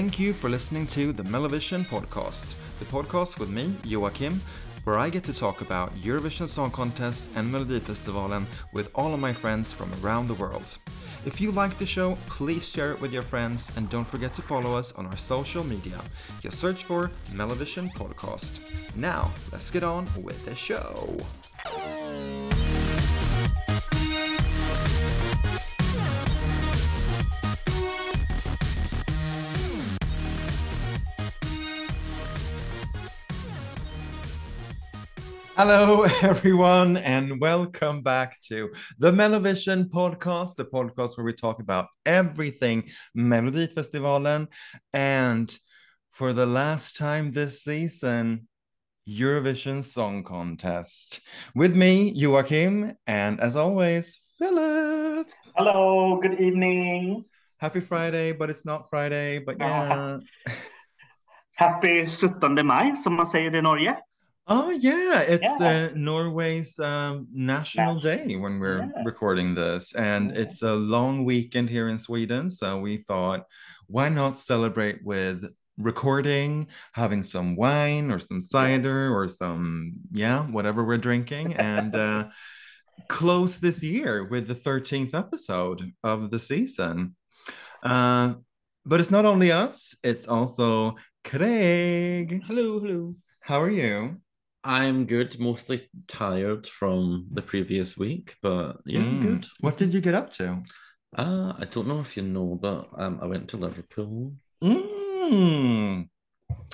[0.00, 4.40] Thank you for listening to the Mellovision podcast, the podcast with me, Joachim,
[4.84, 9.34] where I get to talk about Eurovision Song Contest and Melodifestivalen with all of my
[9.34, 10.78] friends from around the world.
[11.26, 14.42] If you like the show, please share it with your friends and don't forget to
[14.42, 16.00] follow us on our social media.
[16.40, 18.96] Just search for Mellovision Podcast.
[18.96, 21.20] Now, let's get on with the show.
[35.62, 41.88] Hello, everyone, and welcome back to the Mellovision podcast, the podcast where we talk about
[42.06, 44.46] everything Melodifestivalen.
[44.94, 45.54] And
[46.12, 48.48] for the last time this season,
[49.06, 51.20] Eurovision Song Contest.
[51.54, 55.26] With me, Joachim, and as always, Philip.
[55.54, 57.26] Hello, good evening.
[57.58, 60.20] Happy Friday, but it's not Friday, but yeah.
[61.52, 64.09] Happy 17 maj, som man säger i Norge.
[64.52, 65.90] Oh yeah, it's Yeah.
[65.92, 69.02] uh, Norway's um, national Nas- day when we're Yeah.
[69.04, 70.40] recording this, and Yeah.
[70.42, 72.50] it's a long weekend here in Sweden.
[72.50, 73.46] So we thought,
[73.86, 80.84] why not celebrate with recording, having some wine or some cider or some yeah, whatever
[80.84, 82.28] we're drinking, and uh,
[83.08, 87.14] close this year with the thirteenth episode of the season.
[87.84, 88.34] Uh,
[88.84, 92.42] but it's not only us; it's also Craig.
[92.48, 93.14] Hello, hello.
[93.40, 94.20] How are you?
[94.62, 99.20] I'm good, mostly tired from the previous week, but yeah, Mm.
[99.22, 99.46] good.
[99.60, 100.62] What did you get up to?
[101.16, 104.34] Uh, I don't know if you know, but um, I went to Liverpool.
[104.62, 106.08] Mm.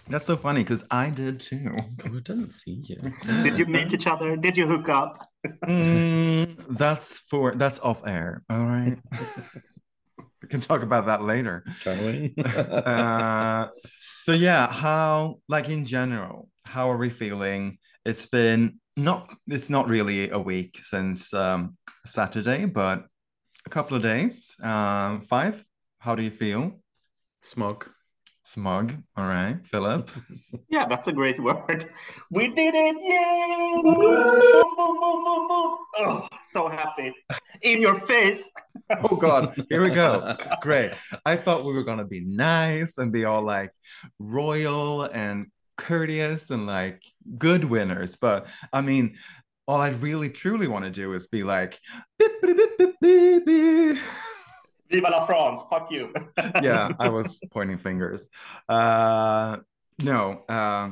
[0.08, 1.74] That's so funny because I did too.
[1.78, 3.12] Oh, I didn't see you.
[3.42, 4.36] Did you meet each other?
[4.36, 5.28] Did you hook up?
[5.64, 8.42] Mm, that's for that's off air.
[8.50, 8.96] All right.
[10.42, 11.64] we can talk about that later.
[11.78, 12.34] Shall we?
[12.86, 13.68] Uh,
[14.20, 17.78] so yeah, how like in general, how are we feeling?
[18.04, 23.06] It's been not it's not really a week since um Saturday, but
[23.66, 24.56] a couple of days.
[24.62, 25.64] Um, five.
[25.98, 26.80] How do you feel?
[27.42, 27.88] Smug.
[28.42, 28.94] Smug.
[29.16, 30.10] All right, Philip.
[30.68, 31.90] Yeah, that's a great word.
[32.28, 32.96] We did it!
[33.00, 33.82] Yay!
[33.82, 33.94] Boom,
[34.76, 35.78] boom, boom, boom, boom.
[35.98, 37.14] Oh, so happy.
[37.62, 38.42] In your face.
[39.02, 40.36] Oh God, here we go.
[40.60, 40.92] Great.
[41.24, 43.72] I thought we were gonna be nice and be all like
[44.20, 47.02] royal and courteous and like
[47.38, 49.16] good winners, but I mean,
[49.68, 51.80] all I really truly want to do is be like,
[52.18, 53.98] beep, beep, beep, beep, beep.
[54.90, 55.60] Viva la France.
[55.68, 56.12] Fuck you.
[56.62, 58.28] yeah, I was pointing fingers.
[58.68, 59.58] Uh,
[60.02, 60.90] no, uh,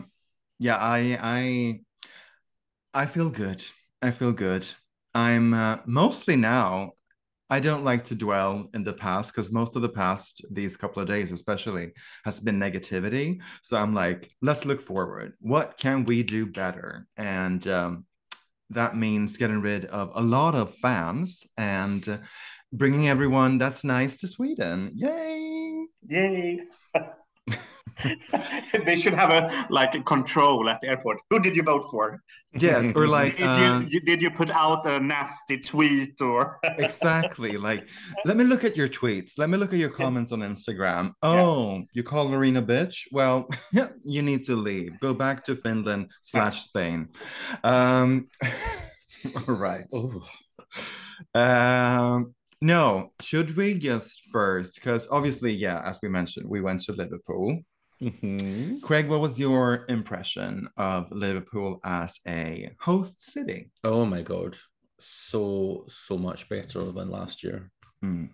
[0.59, 1.81] yeah, I, I,
[2.93, 3.65] I feel good.
[4.03, 4.67] I feel good.
[5.15, 6.93] I'm uh, mostly now.
[7.51, 11.03] I don't like to dwell in the past because most of the past, these couple
[11.03, 11.93] of days especially,
[12.25, 13.41] has been negativity.
[13.63, 15.35] So I'm like, let's look forward.
[15.41, 17.07] What can we do better?
[17.17, 18.07] And um,
[18.71, 22.21] that means getting rid of a lot of fans and
[22.73, 24.93] bringing everyone that's nice to Sweden.
[24.95, 25.87] Yay!
[26.09, 26.61] Yay.
[28.85, 31.19] they should have a like a control at the airport.
[31.31, 32.21] Who did you vote for?
[32.57, 36.59] Yeah, or like did, uh, you, you, did you put out a nasty tweet or?
[36.79, 37.89] Exactly like
[38.25, 39.39] let me look at your tweets.
[39.39, 41.13] Let me look at your comments on instagram.
[41.23, 43.07] Oh you call Lorena bitch?
[43.13, 43.49] Well
[44.05, 44.99] you need to leave.
[45.01, 47.09] Go back to finland slash spain.
[47.63, 48.29] Um
[49.49, 49.87] all right.
[49.93, 50.25] Oh,
[51.35, 54.77] um no should we just first?
[54.77, 57.59] Because obviously yeah as we mentioned we went to liverpool
[58.03, 58.81] mhm.
[58.83, 64.57] craig what was your impression of liverpool as a host city oh my God.
[64.99, 67.71] So, so much better than last year.
[68.01, 68.27] Hmm.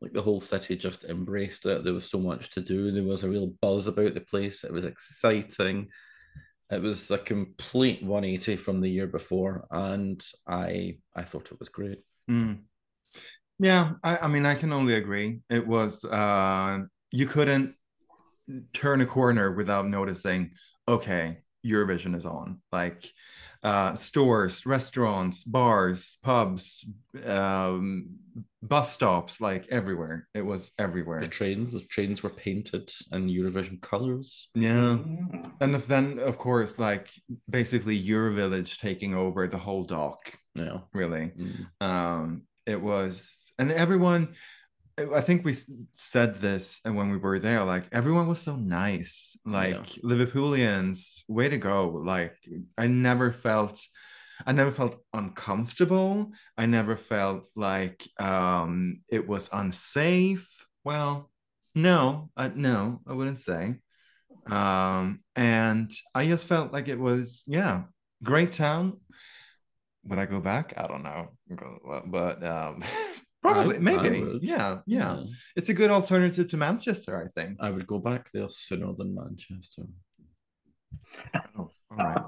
[0.00, 1.84] Like the whole city just embraced it.
[1.84, 2.90] There was so much to do.
[2.90, 4.64] There was a real buzz about the place.
[4.64, 5.88] It was exciting.
[6.70, 11.68] It was a complete 180 from the year before, and I I thought it was
[11.68, 12.00] great.
[12.28, 12.62] Mm.
[13.58, 15.38] Yeah, I, I mean, I can only agree.
[15.48, 16.80] It was, uh,
[17.10, 17.74] you couldn't
[18.72, 20.52] turn a corner without noticing,
[20.88, 22.60] okay, Eurovision is on.
[22.72, 23.10] Like,
[23.62, 26.88] uh, stores, restaurants, bars, pubs,
[27.24, 28.10] um,
[28.62, 30.28] bus stops, like everywhere.
[30.34, 31.20] It was everywhere.
[31.20, 34.48] The trains, the trains were painted in Eurovision colors.
[34.54, 34.98] Yeah.
[34.98, 35.52] Mm.
[35.60, 37.10] And if then, of course, like
[37.50, 40.80] basically Eurovillage taking over the whole dock, Yeah.
[40.92, 41.32] really.
[41.36, 41.66] Mm.
[41.80, 44.34] um it was and everyone
[44.98, 45.54] i think we
[45.92, 51.48] said this and when we were there like everyone was so nice like liverpoolians way
[51.48, 52.34] to go like
[52.78, 53.78] i never felt
[54.46, 61.30] i never felt uncomfortable i never felt like um it was unsafe well
[61.74, 63.76] No, uh, no, I wouldn't say.
[64.48, 67.82] Um, and I just felt like it was, yeah,
[68.22, 69.00] great town.
[70.04, 70.72] Would I go back?
[70.76, 71.36] I don't know,
[72.06, 72.82] but um,
[73.54, 74.42] probably, I- maybe, I would.
[74.42, 75.22] yeah, yeah.
[75.56, 77.58] It's a good alternative to Manchester, I think.
[77.60, 79.82] I would go back there sooner than Manchester.
[81.58, 82.18] Oh, all right.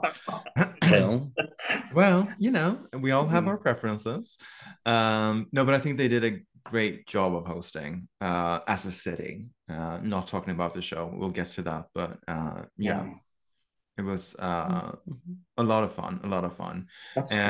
[0.91, 1.31] Well,
[1.95, 3.49] Well, you know, we all have Mhm.
[3.49, 4.39] our preferences.
[4.87, 8.91] Um, no, but I think they did a great job of hosting uh, as a
[8.93, 9.47] city.
[9.69, 13.07] Uh, not talking about the show, we'll get to that, but uh, yeah,
[13.99, 15.37] it was uh, mhm.
[15.59, 17.41] a lot of fun, a lot of fun, That's cool.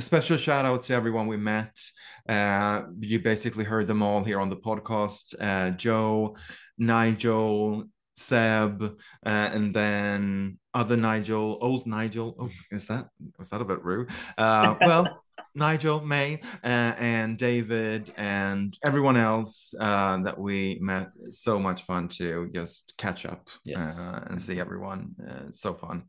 [0.00, 1.78] And a special shout out to everyone we met.
[2.26, 6.36] Uh, you basically heard them all here on the podcast: uh, Joe,
[6.78, 7.84] Nigel,
[8.16, 12.34] Seb, uh, and then other Nigel, old Nigel.
[12.40, 13.08] Oh, is that
[13.38, 14.08] was that a bit rude?
[14.38, 15.22] Uh, well,
[15.54, 21.10] Nigel, May, uh, and David, and everyone else uh, that we met.
[21.28, 24.00] So much fun to just catch up Yes.
[24.00, 25.14] uh, and see everyone.
[25.20, 26.04] Uh, so fun.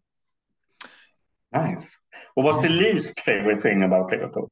[1.52, 1.94] Nice.
[2.36, 4.50] What was the least favorite thing about Liverpool?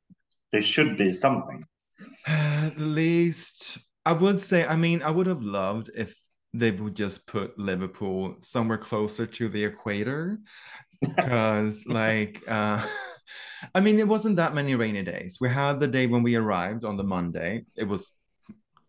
[0.51, 1.63] There should be something.
[2.27, 6.15] At least I would say, I mean, I would have loved if
[6.53, 10.39] they would just put Liverpool somewhere closer to the equator.
[11.01, 12.85] Because, like, uh,
[13.75, 15.37] I mean, it wasn't that many rainy days.
[15.39, 18.11] We had the day when we arrived on the Monday, it was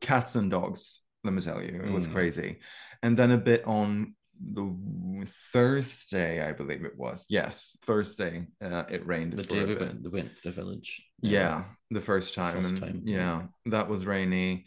[0.01, 1.81] cats and dogs, let me tell you.
[1.85, 2.13] It was Mm.
[2.13, 2.59] crazy.
[3.03, 7.27] And then a bit on the Thursday, I believe it was.
[7.29, 9.81] Yes, Thursday, uh, it rained the for day a we bit.
[9.81, 11.03] went, we went to the village.
[11.21, 12.63] Yeah, the first time.
[12.63, 13.43] First time, yeah, yeah.
[13.67, 14.67] that was rainy.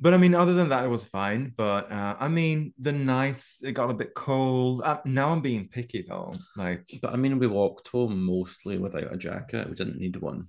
[0.00, 1.54] But I mean, other than that, it was fine.
[1.56, 4.82] But uh, I mean, the nights it got a bit cold.
[4.84, 6.34] Uh, now I'm being picky though.
[6.56, 9.68] Like But I mean, we walked home mostly without a jacket.
[9.68, 10.48] We didn't need one.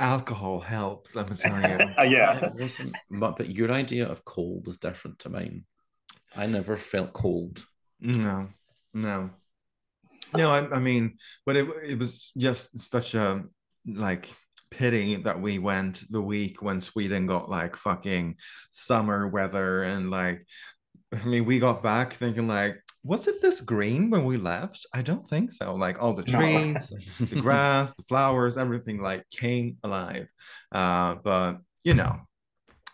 [0.00, 1.78] alcohol helps, let me tell you.
[1.98, 2.38] Uh, yeah.
[2.42, 5.64] It wasn't, but, but your idea of cold is different to mine.
[6.36, 7.64] I never felt cold.
[8.00, 8.48] No,
[8.94, 9.30] no,
[10.34, 10.50] no.
[10.50, 11.16] I, I mean,
[11.46, 13.44] but it it was just such a
[13.86, 14.32] like
[14.70, 18.36] pity that we went the week when Sweden got like fucking
[18.70, 20.46] summer weather and like
[21.12, 24.84] I mean we got back thinking like was it this green when we left?
[24.92, 25.74] I don't think so.
[25.74, 26.38] Like all the No.
[26.38, 30.28] trees, the grass, the flowers, everything like came alive.
[30.70, 32.20] Uh, but you know,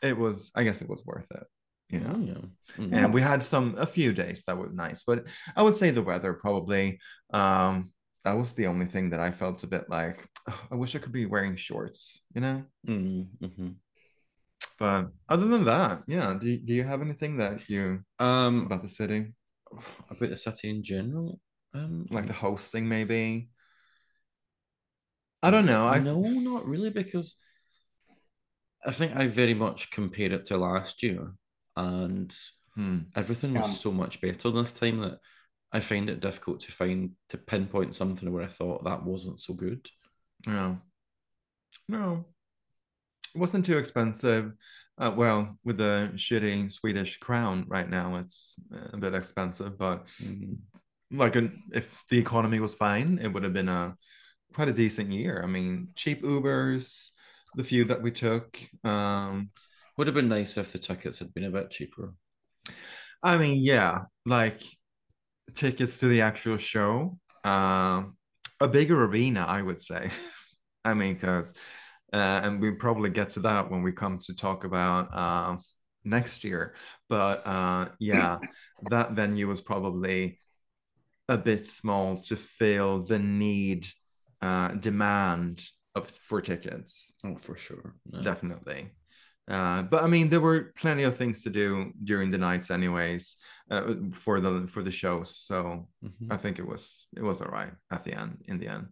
[0.02, 1.44] it was I guess it was worth it.
[1.90, 2.44] You know Oh, yeah.
[2.78, 2.92] Mm.
[2.92, 6.02] and we had some a few days that were nice but i would say the
[6.02, 6.98] weather probably
[7.32, 7.92] um
[8.25, 10.98] that was the only thing that i felt a bit like "Oh, i wish i
[10.98, 13.75] could be wearing shorts you know Mm, mhm.
[14.78, 18.88] but other than that yeah do, do you have anything that you Um, about the
[18.88, 19.34] city
[20.10, 21.38] about the city in general.
[21.75, 23.50] Um, like the hosting maybe
[25.42, 27.37] i don't know i no, not really, because
[28.87, 31.32] I think I very much compare it to last year,
[31.76, 32.35] and
[32.75, 32.99] Hmm.
[33.15, 33.79] everything was Yeah.
[33.79, 35.21] so much better this time that
[35.73, 39.54] I find it difficult to find to pinpoint something where I thought that wasn't so
[39.54, 39.88] good.
[40.47, 40.81] no
[41.88, 42.25] no
[43.35, 44.52] it wasn't too expensive
[44.99, 48.54] uh, well with the shitty swedish crown right now it's
[48.93, 50.59] a bit expensive but Mm.
[51.11, 53.97] like an, if the economy was fine, it would have been a
[54.52, 55.43] quite a decent year.
[55.45, 57.11] I mean, cheap Ubers,
[57.54, 58.59] the few that we took.
[58.83, 59.50] Um,
[59.96, 62.14] Would have been nice if the tickets had been a bit cheaper.
[63.22, 64.62] I mean, yeah, like
[65.54, 68.16] tickets to the actual show, um,
[68.60, 70.10] a bigger arena, I would say.
[70.84, 71.54] I mean, because
[72.12, 75.60] uh, and we probably get to that when we come to talk about um,
[76.04, 76.74] next year.
[77.08, 78.38] But uh, yeah,
[78.90, 80.38] that venue was probably
[81.28, 83.86] a bit small to fill the need,
[84.42, 87.12] uh, demand of for tickets.
[87.24, 87.94] Oh, for sure.
[88.12, 88.22] Yeah.
[88.22, 88.90] Definitely.
[89.48, 93.36] Uh, but I mean, there were plenty of things to do during the nights, anyways,
[93.70, 95.36] uh, for the for the shows.
[95.36, 96.28] So Mhm.
[96.30, 98.42] I think it was it was all right at the end.
[98.46, 98.86] In the end,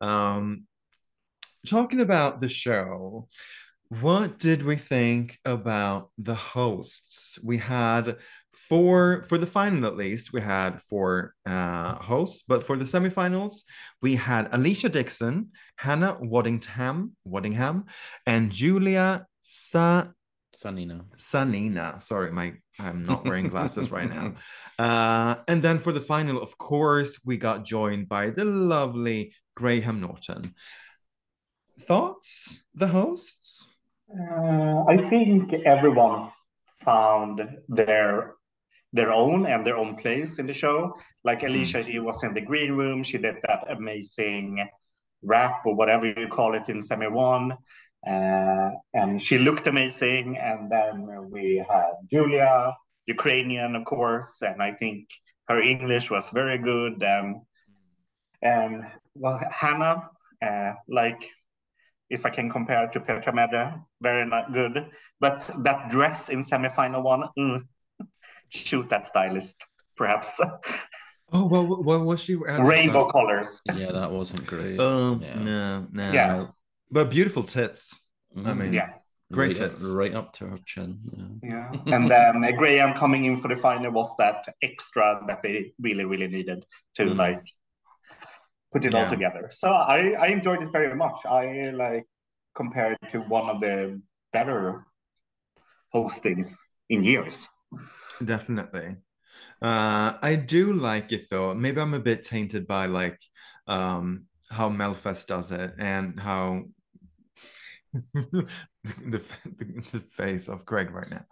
[0.00, 0.66] um,
[1.66, 3.28] talking about the show,
[3.88, 7.38] what did we think about the hosts?
[7.44, 8.16] We had
[8.52, 10.32] four for the final, at least.
[10.32, 13.62] We had four uh, hosts, but for the semifinals,
[14.00, 17.84] we had Alesha Dixon, Hannah Waddingham, Waddingham,
[18.26, 20.06] and Julia Sa
[20.54, 21.04] Sanina.
[21.16, 22.02] Sanina.
[22.02, 24.34] Sorry, my I'm not wearing glasses right now.
[24.78, 30.00] Uh, and then for the final, of course, we got joined by the lovely Graham
[30.00, 30.54] Norton.
[31.82, 33.66] Thoughts, the hosts?
[34.10, 36.30] Uh, I think everyone
[36.80, 38.34] found their
[38.92, 40.94] their own and their own place in the show.
[41.22, 43.02] Like Alesha, she was in the green room.
[43.02, 44.68] She did that amazing
[45.22, 47.56] rap or whatever you call it in semi one.
[48.06, 50.36] Uh, and she looked amazing.
[50.38, 52.74] And then we had Julia,
[53.06, 55.08] Ukrainian, of course, and I think
[55.48, 57.02] her English was very good.
[57.02, 57.42] And
[58.42, 60.10] and well, Hannah,
[60.44, 61.30] uh, like
[62.10, 64.90] if I can compare to Petra Mede, very not good.
[65.20, 67.62] But that dress in semifinal one, mm,
[68.48, 69.64] shoot that stylist,
[69.96, 70.40] perhaps.
[71.34, 72.34] Oh well, what was she?
[72.34, 73.62] Rainbow colors.
[73.74, 74.78] Yeah, that wasn't great.
[74.78, 75.34] Oh yeah.
[75.38, 76.12] no, no.
[76.12, 76.46] Yeah.
[76.92, 78.00] But beautiful tits.
[78.36, 78.58] I Mhm.
[78.58, 78.90] mean, Yeah.
[79.32, 79.84] great right, up, tits.
[79.84, 80.98] right up to her chin.
[81.42, 81.70] Yeah.
[81.86, 81.96] Yeah.
[81.96, 86.04] and then uh, Graham coming in for the final was that extra that they really,
[86.04, 87.16] really needed to Mm.
[87.16, 87.44] like
[88.72, 89.48] put it all together.
[89.50, 91.26] So I, I enjoyed it very much.
[91.26, 92.06] I like
[92.54, 94.00] compared to one of the
[94.32, 94.86] better
[95.94, 96.48] hostings
[96.88, 97.48] in years.
[98.24, 98.96] Definitely.
[99.60, 101.54] Uh, I do like it though.
[101.54, 103.18] Maybe I'm a bit tainted by like
[103.66, 106.64] um how Melfest does it and how
[108.14, 108.46] the,
[109.04, 109.22] the
[109.92, 111.24] the face of Greg right now.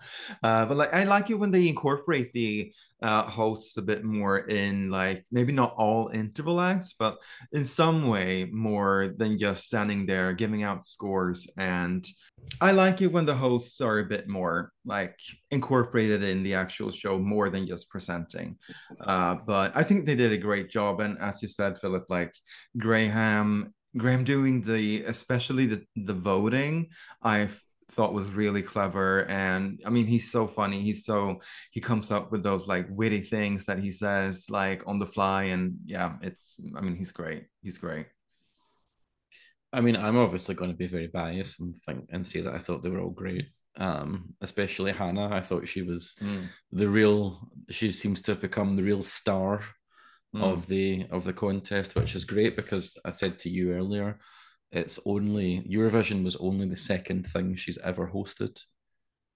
[0.43, 4.39] Uh, but like I like it when they incorporate the uh hosts a bit more
[4.39, 7.19] in like maybe not all interval acts, but
[7.53, 12.07] in some way more than just standing there giving out scores and
[12.61, 15.19] I like it when the hosts are a bit more like
[15.51, 18.57] incorporated in the actual show more than just presenting.
[19.01, 21.01] Uh, but I think they did a great job.
[21.01, 22.35] And as you said, Philip, like
[22.77, 26.89] Graham, Graham doing the especially the the voting,
[27.23, 27.49] I
[27.91, 29.25] thought was really clever.
[29.27, 30.81] And I mean, he's so funny.
[30.81, 31.41] He's so
[31.73, 35.45] he comes up with those like witty things that he says like on the fly.
[35.45, 37.47] And yeah, it's I mean, he's great.
[37.63, 38.07] He's great.
[39.73, 42.59] I mean, I'm obviously going to be very biased and think and say that I
[42.59, 43.47] thought they were all great.
[43.77, 45.31] Um, especially Hannah.
[45.33, 46.49] I thought she was Mm.
[46.73, 47.51] the real.
[47.71, 49.63] She seems to have become the real star
[50.35, 50.45] Mm.
[50.45, 54.21] of the of the contest, which is great because I said to you earlier,
[54.71, 58.63] it's only Eurovision was only the second thing she's ever hosted,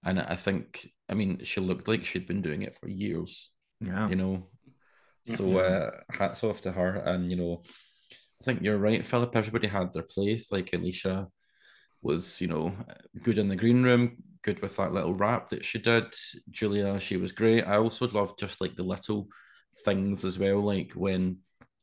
[0.05, 3.49] and I think I mean she looked like she'd been doing it for years,
[3.81, 4.07] yeah.
[4.07, 4.47] you know.
[5.25, 7.63] So uh, hats off to her, and you know,
[8.41, 9.35] I think you're right, Philip.
[9.35, 10.49] Everybody had their place.
[10.49, 11.27] Like Alesha
[12.01, 12.73] was, you know,
[13.21, 16.05] good in the green room, good with that little rap that she did.
[16.51, 17.63] Julia, she was great.
[17.63, 19.27] I also loved just like the little
[19.83, 21.37] things as well, like when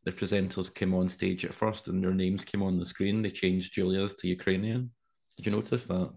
[0.05, 3.31] the presenters came on stage at first and their names came on the screen, they
[3.31, 4.91] changed Julia's to Ukrainian.
[5.37, 6.11] Did you notice that?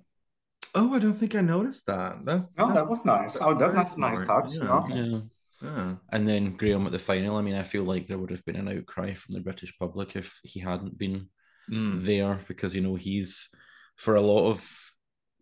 [0.74, 2.26] Oh, I don't think I noticed that.
[2.26, 3.38] That's No, that's that was nice.
[3.40, 4.46] Oh, that, that's a nice smart.
[4.46, 4.54] touch.
[4.54, 4.72] Yeah.
[4.80, 4.96] Okay.
[4.96, 5.20] Yeah.
[5.62, 5.96] Yeah.
[6.12, 7.38] And then Graham at the final.
[7.38, 10.16] I mean, I feel like there would have been an outcry from the British public
[10.16, 11.30] if he hadn't been
[11.68, 12.04] Mm.
[12.06, 13.50] there because you know he's
[13.96, 14.60] for a lot of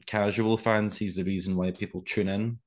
[0.06, 2.60] casual fans he's the reason why people tune in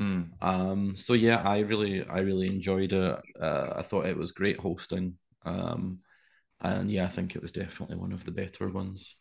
[0.00, 0.42] Mm.
[0.42, 4.58] um so yeah i really i really enjoyed it uh, i thought it was great
[4.58, 5.14] hosting
[5.46, 6.00] um
[6.60, 9.16] and yeah i think it was definitely one of the better ones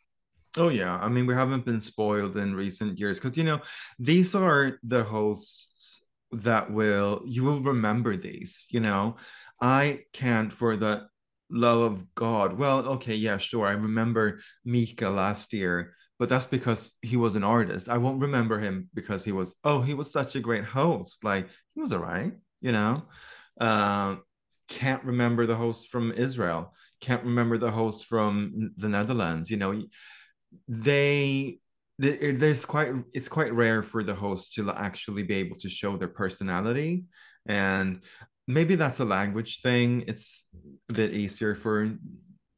[0.57, 3.59] Oh yeah, I mean we haven't been spoiled in recent years because you know
[3.99, 6.01] these are the hosts
[6.31, 8.67] that will you will remember these.
[8.69, 9.17] You know,
[9.61, 11.07] I can't for the
[11.49, 12.57] love of God.
[12.57, 13.65] Well, okay, yeah, sure.
[13.65, 17.89] I remember Mika last year, but that's because he was an artist.
[17.89, 21.23] I won't remember him because he was oh he was such a great host.
[21.23, 22.33] Like he was alright.
[22.61, 23.03] You know,
[23.59, 24.15] uh,
[24.67, 26.73] can't remember the host from Israel.
[27.01, 29.51] Can't remember the host from the Netherlands.
[29.51, 29.83] You know
[30.67, 31.59] they
[31.97, 36.09] there's quite it's quite rare for the host to actually be able to show their
[36.09, 37.05] personality
[37.47, 38.01] and
[38.47, 40.45] maybe that's a language thing it's
[40.89, 41.89] a bit easier for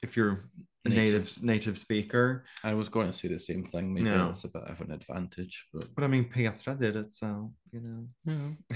[0.01, 0.49] if you're
[0.89, 1.77] native Native.
[1.77, 4.29] speaker i was going to say the same thing maybe No.
[4.29, 7.81] it's a bit of an advantage but but i mean Petra did it so you
[7.81, 8.03] know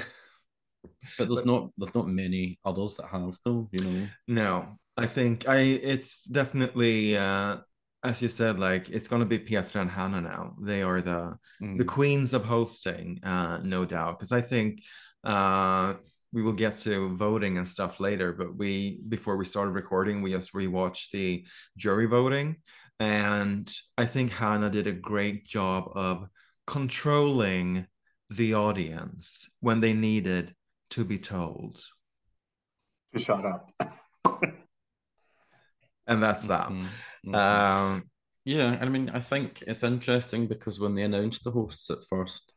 [1.18, 5.06] but there's But- not there's not many others that have though you know no i
[5.08, 7.58] think i it's definitely uh
[8.04, 11.38] as you said like it's going to be Petra and Hannah now they are the
[11.60, 11.88] the Mm.
[11.88, 14.18] queens of hosting, uh, no doubt.
[14.18, 14.82] Because I think
[15.24, 15.94] uh,
[16.34, 20.32] we will get to voting and stuff later, but we before we started recording, we
[20.32, 21.46] just rewatched the
[21.78, 22.58] jury voting,
[23.00, 26.28] and I think Hannah did a great job of
[26.68, 27.88] controlling
[28.30, 30.56] the audience when they needed
[30.92, 31.84] to be told,
[33.14, 33.72] To shut up.
[36.08, 36.70] and that's that.
[36.70, 36.88] Mhm.
[37.26, 37.36] Mhm.
[37.36, 38.04] Um,
[38.44, 42.54] Yeah, I mean, I think it's interesting because when they announced the hosts at first,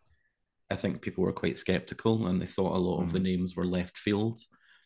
[0.74, 3.64] I think people were quite skeptical and they thought a lot of the names were
[3.64, 4.36] left field.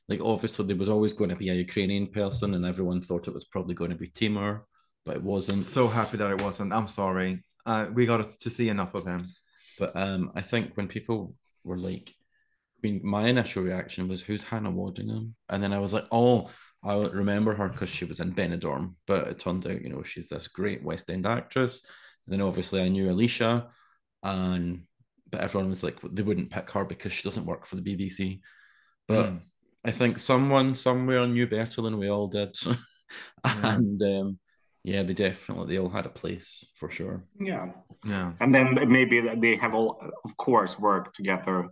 [0.07, 3.35] Like, obviously, there was always going to be a Ukrainian person, and everyone thought it
[3.35, 4.67] was probably going to be Timur,
[5.07, 5.65] but it wasn't.
[5.65, 6.75] so happy that it wasn't.
[6.75, 7.43] I'm sorry.
[7.65, 9.29] Uh, we got to see enough of him.
[9.79, 14.45] But um, I think when people were like, I mean, my initial reaction was, "Who's
[14.45, 16.51] Hannah Waddingham?" And then I was like, "Oh,
[16.83, 20.29] I remember her because she was in Benidorm." But it turned out, you know, she's
[20.29, 21.83] this great West End actress.
[22.27, 23.69] And then obviously I knew Alesha,
[24.23, 24.83] and
[25.31, 28.41] but everyone was like they wouldn't pick her because she doesn't work for the BBC.
[29.07, 29.41] But mm.
[29.85, 32.57] I think someone somewhere knew better than we all did,
[33.45, 34.39] and um,
[34.85, 37.25] yeah, they definitely they all had a place for sure.
[37.39, 37.73] Yeah,
[38.07, 41.69] yeah, and then maybe they have all, of course, worked together,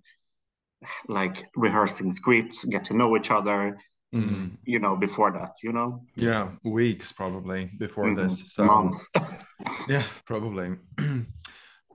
[1.09, 3.79] like rehearsing scripts, get to know each other.
[4.15, 4.55] Mm-hmm.
[4.65, 6.05] You know, before that, you know.
[6.15, 8.29] Yeah, weeks probably before mm-hmm.
[8.29, 8.55] this.
[8.55, 8.65] So.
[8.65, 9.09] Months.
[9.89, 10.77] yeah, probably.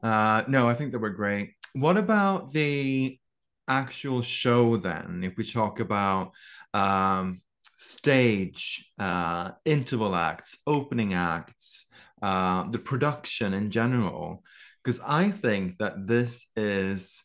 [0.03, 1.53] uh, no, I think they were great.
[1.73, 3.19] What about the
[3.67, 5.21] actual show then?
[5.23, 6.31] If we talk about
[6.73, 7.41] um,
[7.77, 11.85] stage, uh, interval acts, opening acts,
[12.21, 14.43] uh, the production in general,
[14.83, 17.23] because I think that this is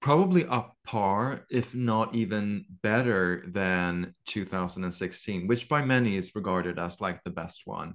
[0.00, 7.00] probably up par, if not even better than 2016, which by many is regarded as
[7.00, 7.94] like the best one.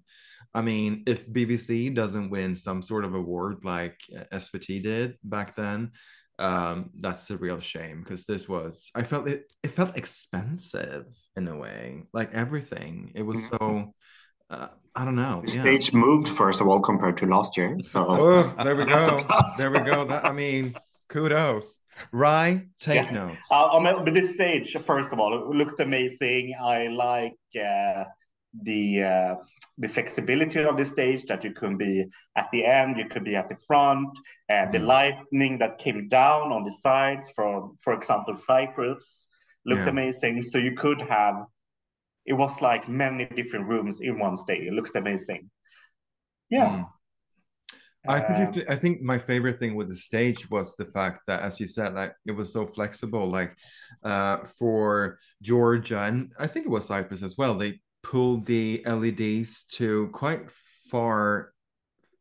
[0.54, 4.00] I mean, if BBC doesn't win some sort of award like
[4.34, 5.92] SVT did back then,
[6.40, 11.48] um, that's a real shame because this was I felt it it felt expensive in
[11.48, 13.12] a way, like everything.
[13.14, 13.58] It was mm-hmm.
[13.58, 13.94] so
[14.50, 15.44] uh, I don't know.
[15.46, 15.62] The yeah.
[15.62, 17.78] stage moved first of all compared to last year.
[17.84, 19.26] So oh, there we go.
[19.58, 20.06] there we go.
[20.06, 20.76] That I mean,
[21.10, 21.82] kudos.
[22.14, 23.12] RAI, take yeah.
[23.12, 23.48] notes.
[23.52, 26.56] Uh, um, but this stage, first of all, it looked amazing.
[26.58, 28.06] I like uh,
[28.64, 29.36] the uh,
[29.78, 33.36] the flexibility of the stage that you could be at the end, you could be
[33.36, 34.10] at the front,
[34.50, 34.72] and mm.
[34.74, 39.28] the lightning that came down on the sides from, for example, Cyprus
[39.66, 39.90] looked yeah.
[39.90, 40.42] amazing.
[40.42, 41.46] So you could have,
[42.26, 44.64] it was like many different rooms in one stage.
[44.64, 45.50] It looked amazing.
[46.50, 46.70] Yeah.
[46.70, 46.86] Mm.
[48.08, 51.60] I particularly, I think my favorite thing with the stage was the fact that, as
[51.60, 53.30] you said, like it was so flexible.
[53.30, 53.56] Like,
[54.04, 57.58] uh, for Georgia and I think it was Cyprus as well.
[57.58, 60.50] They pull the LEDs to quite
[60.90, 61.54] far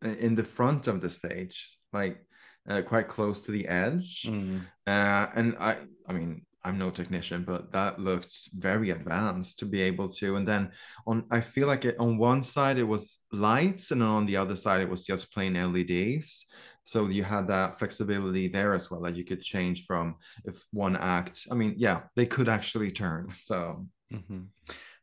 [0.02, 2.24] in the front of the stage, like
[2.68, 4.24] uh, quite close to the edge.
[4.26, 4.60] Mm.
[4.86, 9.80] Uh, and I, I mean, I'm no technician, but that looked very advanced to be
[9.80, 10.36] able to.
[10.36, 10.70] And then
[11.06, 14.56] on, I feel like it, on one side it was lights, and on the other
[14.56, 16.46] side it was just plain LEDs.
[16.84, 20.96] So you had that flexibility there as well, that you could change from if one
[20.96, 21.46] act.
[21.50, 23.32] I mean, yeah, they could actually turn.
[23.42, 23.86] So.
[24.12, 24.44] Mm-hmm.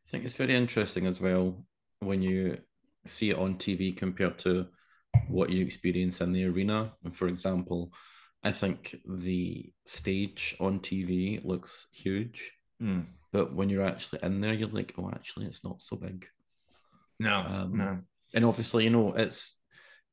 [0.06, 1.64] I think it's very interesting as well
[1.98, 2.58] when you
[3.06, 4.66] see it on TV compared to
[5.28, 6.92] what you experience in the arena.
[7.04, 7.92] And for example,
[8.44, 13.06] I think the stage on TV looks huge, mm.
[13.32, 16.26] but when you're actually in there, you're like, oh, actually, it's not so big.
[17.18, 17.98] No, um, no.
[18.34, 19.60] And obviously, you know, it's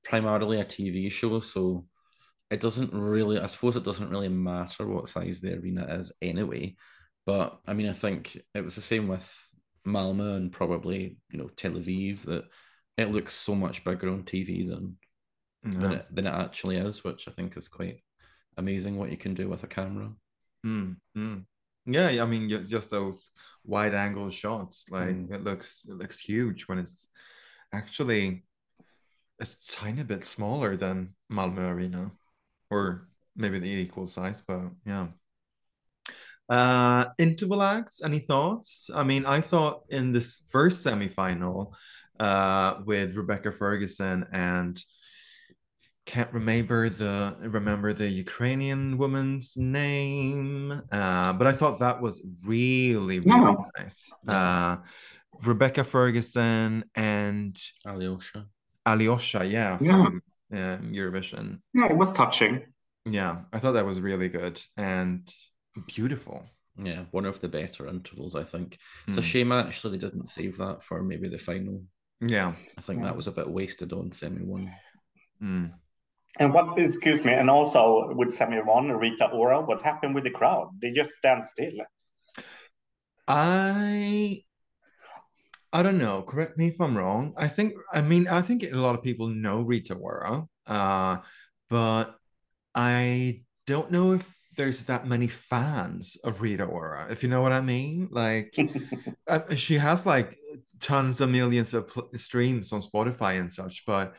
[0.03, 1.85] primarily a TV show, so
[2.49, 6.75] it doesn't really, I suppose it doesn't really matter what size the arena is anyway.
[7.25, 9.52] But I mean, I think it was the same with
[9.85, 12.45] Malmo and probably you know Tel Aviv that
[12.97, 14.97] it looks so much bigger on TV than
[15.65, 15.79] yeah.
[15.79, 18.01] than, it, than it actually is, which I think is quite
[18.57, 20.11] amazing what you can do with a camera.
[20.65, 21.45] Mm, mm.
[21.85, 23.29] Yeah, I mean, just those
[23.65, 25.33] wide angle shots, like mm.
[25.33, 27.09] it looks it looks huge when it's
[27.73, 28.43] actually
[29.41, 32.11] a tiny bit smaller than Malmo Arena,
[32.69, 35.07] or maybe the equal size, but yeah.
[36.49, 38.89] Uh, interval acts, any thoughts?
[38.93, 41.71] I mean, I thought in this first semifinal
[42.19, 44.83] uh, with Rebecca Ferguson and
[46.05, 53.19] can't remember the remember the Ukrainian woman's name, uh, but I thought that was really
[53.19, 53.65] really no.
[53.77, 54.11] nice.
[54.27, 54.77] Uh,
[55.43, 58.47] Rebecca Ferguson and Alyosha.
[58.85, 60.03] Alyosha, yeah, yeah.
[60.03, 60.21] from
[60.53, 61.59] um, Eurovision.
[61.73, 62.61] Yeah, it was touching.
[63.05, 65.29] Yeah, I thought that was really good and
[65.87, 66.45] beautiful.
[66.77, 68.79] Yeah, one of the better intervals, I think.
[69.07, 69.19] It's mm.
[69.19, 69.27] a hmm.
[69.27, 71.83] shame actually they didn't save that for maybe the final.
[72.19, 72.53] Yeah.
[72.77, 73.05] I think yeah.
[73.05, 74.73] that was a bit wasted on semi one.
[75.41, 75.71] Mm.
[76.39, 80.31] And what excuse me, and also with semi one, Rita Ora, what happened with the
[80.31, 80.69] crowd?
[80.81, 81.73] They just stand still.
[83.27, 84.41] I
[85.71, 86.23] I don't know.
[86.23, 87.33] Correct me if I'm wrong.
[87.37, 91.17] I think I mean I think a lot of people know Rita Ora, uh,
[91.69, 92.15] but
[92.73, 97.51] I don't know if there's that many fans of Rita Ora, if you know what
[97.51, 98.09] I mean.
[98.11, 98.55] Like,
[99.27, 100.37] uh, she has like
[100.79, 104.15] tons of millions of pl- streams on Spotify and such, but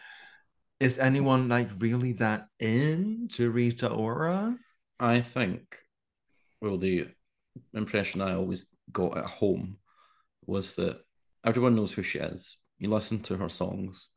[0.80, 4.56] is anyone like really that into Rita Ora?
[4.98, 5.76] I think,
[6.60, 7.08] well, the
[7.72, 9.76] impression I always got at home
[10.46, 11.00] was that
[11.44, 12.58] everyone knows who she is.
[12.78, 14.08] You listen to her songs,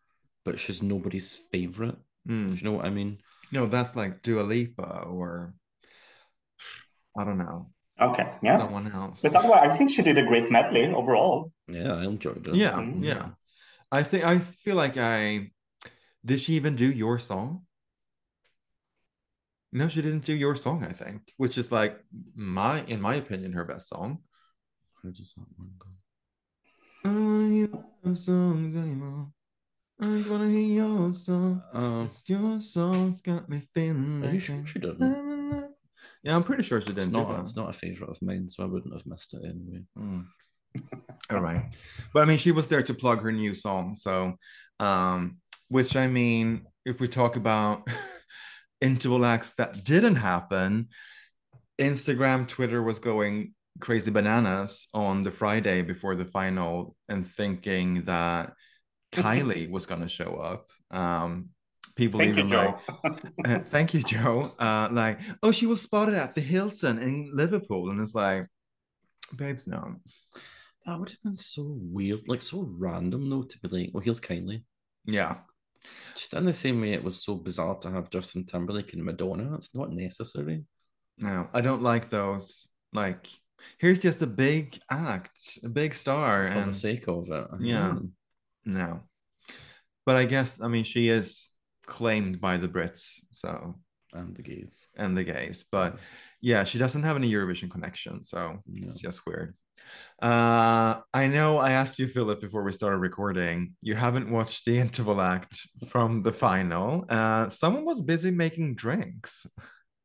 [0.43, 1.97] but she's nobody's favorite.
[2.27, 2.51] Mm.
[2.51, 3.19] If you know what I mean.
[3.51, 5.53] No, that's like Dua Lipa or
[7.17, 7.71] I don't know.
[7.99, 8.57] Okay, yeah.
[8.57, 9.21] No one else.
[9.21, 11.51] But I think she did a great medley overall.
[11.67, 12.55] Yeah, I enjoyed it.
[12.55, 13.03] Yeah, mm-hmm.
[13.03, 13.29] yeah.
[13.91, 15.51] I think I feel like I
[16.23, 17.63] did she even do your song?
[19.71, 21.99] No, she didn't do your song, I think, which is like
[22.35, 24.19] my, in my opinion, her best song.
[25.03, 25.87] How does that one go?
[27.03, 27.69] I don't wanna hear
[28.03, 29.27] your songs anymore.
[29.99, 31.63] I just wanna hear your song.
[31.73, 34.23] Um, your song's got me feeling.
[34.23, 35.71] Are you sure she didn't?
[36.23, 37.11] Yeah, I'm pretty sure she didn't.
[37.11, 37.39] do not.
[37.39, 39.83] It's not a favorite of mine, so I wouldn't have missed it anyway.
[39.97, 40.25] Mm.
[41.31, 41.65] All right.
[42.13, 43.95] But I mean, she was there to plug her new song.
[43.95, 44.35] So,
[44.79, 45.37] um,
[45.69, 47.87] which I mean, if we talk about
[48.81, 50.89] interval acts that didn't happen,
[51.79, 58.53] Instagram, Twitter was going crazy bananas on the Friday before the final and thinking that
[59.11, 60.69] Kylie was going to show up.
[60.91, 61.49] Um,
[61.95, 62.79] people Thank even Joe.
[63.03, 64.51] like, uh, thank you, Joe.
[64.59, 68.47] Uh, like, oh, she was spotted at the Hilton in Liverpool, and it's like,
[69.35, 69.95] babes, no.
[70.85, 74.21] That would have been so weird, like so random though, to be like, well, here's
[74.21, 74.63] Kylie.
[75.05, 75.37] Yeah,
[76.13, 79.55] Just in the same way, it was so bizarre to have Justin Timberlake and Madonna.
[79.55, 80.63] It's not necessary.
[81.17, 82.67] no, I don't like those.
[82.93, 83.27] Like,
[83.79, 87.47] here's just a big act, a big star, for the and sake of it.
[87.59, 87.95] Yeah.
[87.95, 88.11] Mm.
[88.67, 89.01] No.
[90.05, 91.49] But I guess I mean she is
[91.85, 93.75] claimed by the Brits, so
[94.13, 94.85] And the gays.
[94.95, 95.99] and the gays, but
[96.41, 98.87] yeah, she doesn't have any Eurovision connection, so No.
[98.89, 99.55] it's just weird.
[100.21, 103.75] Uh, I know I asked you, Philip, before we started recording.
[103.81, 105.55] You haven't watched the interval act
[105.87, 107.05] from the final.
[107.09, 109.45] Uh, someone was busy making drinks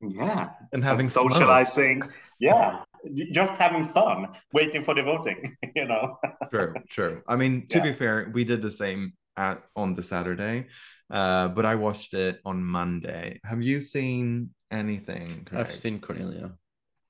[0.01, 0.51] Yeah.
[0.73, 1.35] and having And smokes.
[1.35, 2.03] socializing.
[2.39, 2.85] Yeah.
[3.33, 6.19] Just having fun, waiting for the voting, you know.
[6.51, 7.23] True, true.
[7.27, 7.85] I mean, to Yeah.
[7.85, 10.67] be fair, we did the same at on the Saturday,
[11.11, 13.41] uh, but I watched it on Monday.
[13.45, 15.47] Have you seen anything?
[15.53, 16.53] I've seen Cornelia.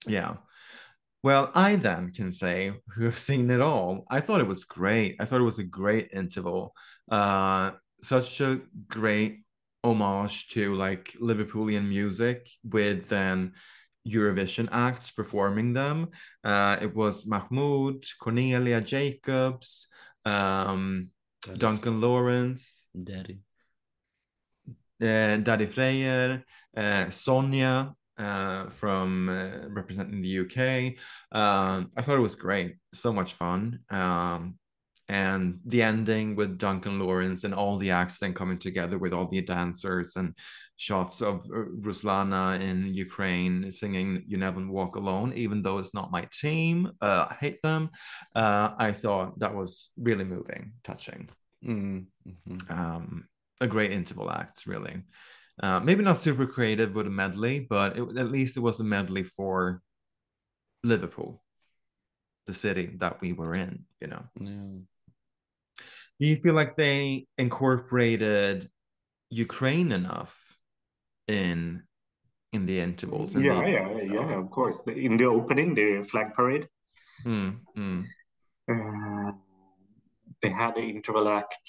[0.07, 0.37] Yeah.
[1.25, 4.05] Well, I then can say who have seen it all.
[4.11, 5.17] I thought it was great.
[5.21, 6.75] I thought it was a great interval.
[7.11, 9.45] Uh, such a great
[9.85, 13.53] homage to like Liverpoolian music with then
[14.07, 16.09] Eurovision acts performing them.
[16.45, 19.89] Uh, it was Mahmood, Cornelia Jacobs,
[20.25, 21.11] um,
[21.59, 23.41] Duncan Lawrence, Daddy.
[25.01, 26.45] uh, Daði Freyr,
[26.77, 30.97] uh, Sonia uh, from uh, representing the UK.
[31.33, 33.81] Um, I thought it was great, so much fun.
[33.91, 34.59] Um,
[35.09, 39.29] and the ending with Duncan Lawrence and all the acts then coming together with all
[39.29, 40.35] the dancers and
[40.77, 46.11] shots of uh, Ruslana in Ukraine singing "You Never Walk Alone," even though it's not
[46.11, 46.93] my team.
[47.01, 47.91] Uh, I hate them.
[48.35, 51.29] Uh, I thought that was really moving, touching
[51.65, 52.71] Mm, mhm.
[52.71, 53.29] um,
[53.61, 55.03] a great interval act, really.
[55.63, 58.85] Uh, maybe not super creative with a medley, but it, at least it was a
[58.85, 59.81] medley for
[60.83, 61.43] Liverpool,
[62.47, 63.85] the city that we were in.
[64.01, 64.79] You know, Yeah.
[66.21, 68.71] Do you feel like they incorporated
[69.31, 70.59] Ukraine enough
[71.27, 71.83] in
[72.53, 73.35] in the intervals?
[73.35, 74.79] in Yeah, the- yeah, yeah, of course.
[74.87, 76.69] In the opening, the flag parade,
[77.25, 78.05] Mm, mm.
[78.73, 79.33] uh,
[80.41, 81.65] they had the interval act.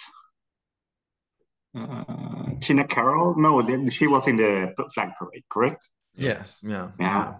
[1.75, 3.35] Uh, Tina Karol?
[3.37, 5.89] No, she was in the flag parade, correct?
[6.13, 7.39] Yes, yeah, Yeah.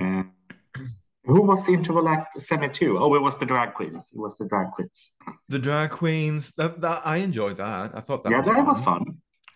[0.00, 0.24] Uh,
[1.24, 2.98] who was the interval act semi two?
[2.98, 4.02] Oh, it was the drag queens.
[4.12, 5.10] It was the drag queens.
[5.48, 6.52] The drag queens.
[6.56, 7.92] That that I enjoyed that.
[7.94, 8.66] I thought that yeah, was that fun.
[8.66, 9.04] was fun.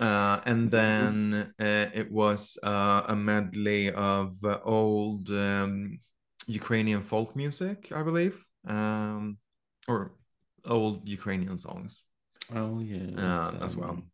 [0.00, 5.98] Uh, and then uh, it was uh, a medley of uh, old um,
[6.46, 9.38] Ukrainian folk music, I believe, um,
[9.86, 10.16] or
[10.66, 12.02] old Ukrainian songs,
[12.54, 13.06] Oh yeah.
[13.16, 13.90] uh, with, as well.
[13.90, 14.10] um,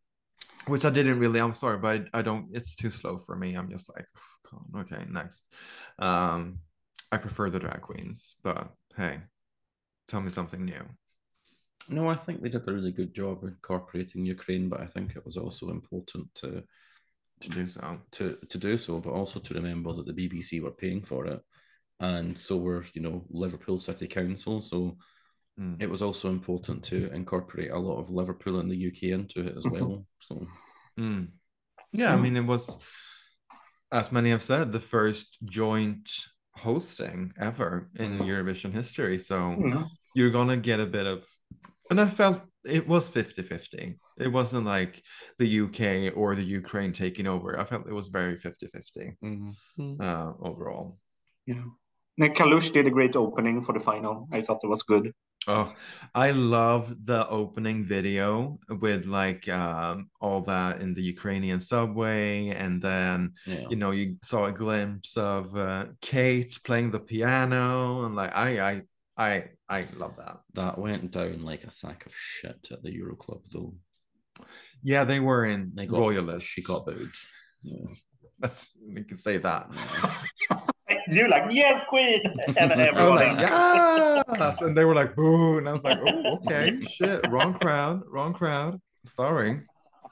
[0.67, 1.39] Which I didn't really.
[1.41, 2.47] I'm sorry, but I, I don't.
[2.53, 3.55] It's too slow for me.
[3.55, 4.05] I'm just like,
[4.53, 5.43] "Oh, God, okay, next.
[5.99, 6.59] Um,
[7.11, 9.19] I prefer the drag queens, but hey,
[10.07, 10.83] tell me something new.
[11.89, 15.25] No, I think they did a really good job incorporating Ukraine, but I think it
[15.25, 16.63] was also important to
[17.41, 17.99] To do so.
[18.11, 21.41] to to do so, but also to remember that the BBC were paying for it,
[21.99, 24.61] and so were you know Liverpool City Council.
[24.61, 24.97] So
[25.59, 25.81] Mm.
[25.81, 29.57] it was also important to incorporate a lot of Liverpool and the UK into it
[29.57, 30.05] as well.
[30.27, 30.47] So
[30.97, 31.27] Mm.
[31.91, 32.77] Yeah, I mean, it was,
[33.91, 36.09] as many have said, the first joint
[36.55, 39.17] hosting ever in Eurovision history.
[39.19, 39.85] So Yeah.
[40.15, 41.25] you're going to get a bit of,
[41.89, 43.97] and I felt it was 50 50.
[44.19, 45.01] It wasn't like
[45.39, 47.59] the UK or the Ukraine taking over.
[47.59, 49.17] I felt it was very 50 50
[49.99, 50.99] uh, overall.
[51.45, 51.63] Yeah.
[52.17, 54.27] Nick Kalush did a great opening for the final.
[54.31, 55.13] I thought it was good.
[55.47, 55.73] Oh,
[56.13, 62.79] I love the opening video with like um, all that in the Ukrainian subway, and
[62.79, 68.15] then yeah, you know you saw a glimpse of uh, Kate playing the piano, and
[68.15, 68.81] like I I
[69.17, 70.41] I I love that.
[70.53, 73.73] that went down like a sack of shit at the Euro Club though.
[74.83, 76.49] Yeah, they were in They got royalists.
[76.49, 77.13] She got booed.
[77.63, 77.87] Yeah.
[78.39, 79.71] That's we can say that.
[81.11, 82.21] You like yes, queen,
[82.57, 83.15] and I was everyone.
[83.15, 87.53] like, yes, and they were like, boo, and I was like, oh, okay, shit, wrong
[87.53, 88.79] crowd, wrong crowd.
[89.05, 89.59] Sorry,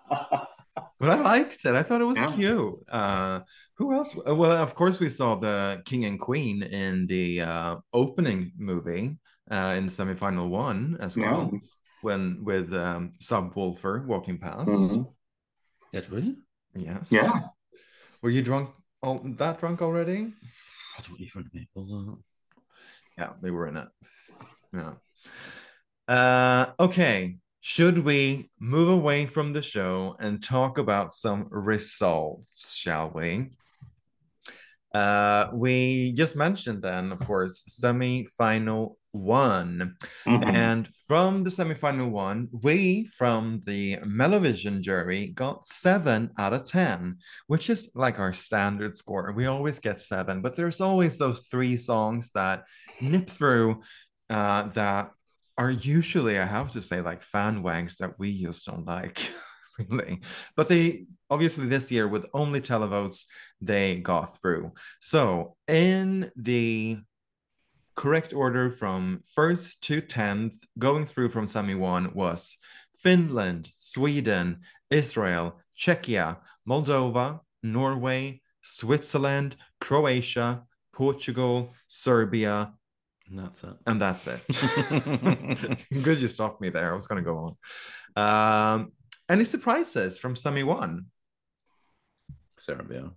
[0.09, 1.73] but I liked it.
[1.75, 2.31] I thought it was Yeah.
[2.35, 2.75] cute.
[2.91, 3.39] Uh,
[3.77, 4.13] who else?
[4.27, 9.17] Uh, Well, of course, we saw the king and queen in the uh, opening movie
[9.49, 11.59] uh, in semifinal one as well, Yeah.
[12.01, 14.67] when with um, Subwoolfer walking past.
[14.67, 15.05] Mhm.
[15.93, 16.35] Did we?
[16.75, 17.07] Yes.
[17.09, 17.39] Yeah.
[18.21, 18.69] Were you drunk?
[19.01, 20.33] All that drunk already?
[21.07, 22.23] I don't.
[23.17, 23.87] Yeah, they were in it.
[24.73, 24.93] Yeah.
[26.07, 27.37] Uh, okay.
[27.61, 33.51] Should we move away from the show and talk about some results, shall we?
[34.93, 39.95] Uh, we just mentioned then, of course, semi-final one.
[40.25, 40.45] Mhm.
[40.45, 47.17] And from the semi-final one, we from the Mellovision jury got seven out of 10,
[47.47, 49.33] which is like our standard score.
[49.35, 52.63] We always get seven, but there's always those three songs that
[53.01, 53.81] nip through
[54.29, 55.11] uh, that
[55.57, 59.19] are usually, I have to say, like fan wanks that we just don't like,
[59.79, 60.21] really.
[60.55, 63.25] But they obviously this year with only televotes,
[63.61, 64.71] they got through.
[65.01, 66.99] So in the
[67.99, 72.55] correct order from first to 10th, going through from semi one was
[72.95, 82.71] Finland, Sweden, Israel, Czechia, Moldova, Norway, Switzerland, Croatia, Portugal, Serbia,
[83.27, 83.75] And that's it.
[83.85, 84.41] and that's it.
[86.03, 86.91] Good you stopped me there.
[86.93, 87.53] I was going to go on.
[88.25, 88.93] Um,
[89.27, 91.07] any surprises from semi one?
[92.57, 93.11] Serbia.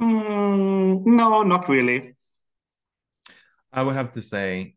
[0.00, 2.16] Mm, no, not really.
[3.72, 4.74] I would have to say,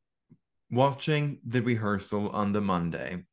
[0.71, 3.23] watching the rehearsal on the Monday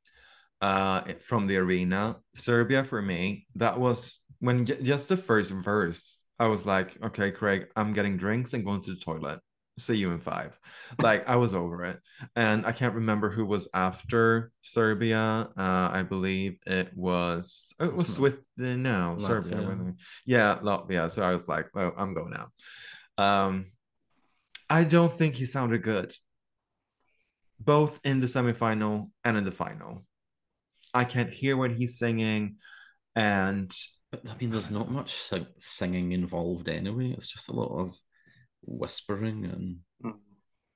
[0.60, 6.48] uh, from the arena, Serbia for me, that was when just the first verse, I
[6.48, 9.40] was like, okay, Craig, I'm getting drinks and going to the toilet.
[9.78, 10.58] See you in five.
[11.00, 11.98] Like I was over it.
[12.36, 15.48] And I can't remember who was after Serbia.
[15.56, 19.56] Uh, I believe it was, oh, it was Wasn't Swiss, no, Serbia.
[19.56, 19.68] Latvia.
[19.68, 20.00] wasn't?
[20.26, 21.10] Yeah, Latvia.
[21.10, 22.50] So I was like, oh, I'm going out.
[23.16, 23.71] Um,
[24.72, 26.14] I don't think he sounded good,
[27.60, 30.06] both in the semifinal and in the final.
[30.94, 32.56] I can't hear what he's singing,
[33.14, 33.70] and
[34.10, 37.12] But I mean, there's not much like singing involved anyway.
[37.16, 37.96] It's just a lot of
[38.62, 40.14] whispering and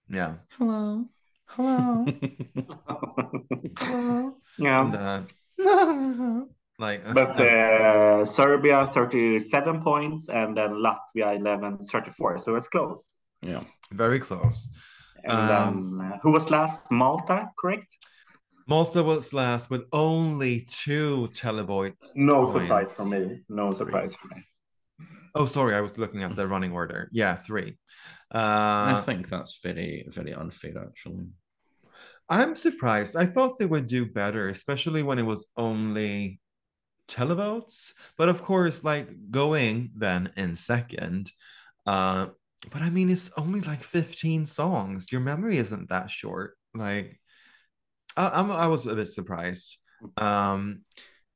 [0.09, 1.07] yeah, hello,
[1.47, 2.07] hello,
[3.79, 4.81] hello, Yeah.
[4.85, 6.45] and, uh,
[6.79, 12.39] like, But uh, Serbia 37 points and then Latvia 11, 34.
[12.39, 13.13] So it's close.
[13.43, 13.65] yeah.
[13.93, 14.69] Very close.
[15.25, 16.91] And Um, then uh, who was last?
[16.91, 17.97] Malta, correct?
[18.69, 22.13] Malta was last with only two televotes.
[22.17, 22.53] No points.
[22.53, 23.41] surprise for me.
[23.49, 24.43] No surprise for me.
[25.35, 27.09] Oh, sorry, I was looking at the running order.
[27.13, 27.77] Yeah, three.
[28.35, 31.29] Uh, I think that's very, very unfair, actually.
[32.29, 33.15] I'm surprised.
[33.17, 36.41] I thought they would do better, especially when it was only
[37.07, 37.93] televotes.
[38.17, 41.31] But of course, like going then in second.
[41.87, 42.29] Uh,
[42.71, 45.11] but I mean, it's only like 15 songs.
[45.11, 46.57] Your memory isn't that short.
[46.75, 47.21] Like,
[48.17, 49.79] I, I'm, I was a bit surprised.
[50.17, 50.83] Um,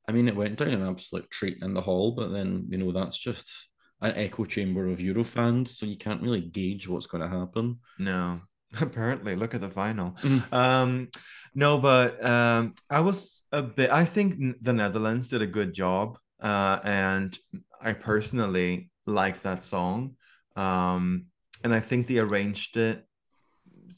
[0.07, 2.91] I mean, it went down an absolute treat in the hall, but then, you know,
[2.91, 3.69] that's just
[4.01, 7.79] an echo chamber of Euro fans, so you can't really gauge what's going to happen.
[7.99, 8.41] no,
[8.81, 10.11] apparently, look at the final.
[10.21, 10.53] Mm.
[10.53, 11.09] Um,
[11.53, 13.91] no, but um, I was a bit.
[13.91, 17.37] I think the Netherlands did a good job, uh, and
[17.81, 20.15] I personally like that song.
[20.55, 21.25] Um,
[21.63, 23.05] and I think they arranged it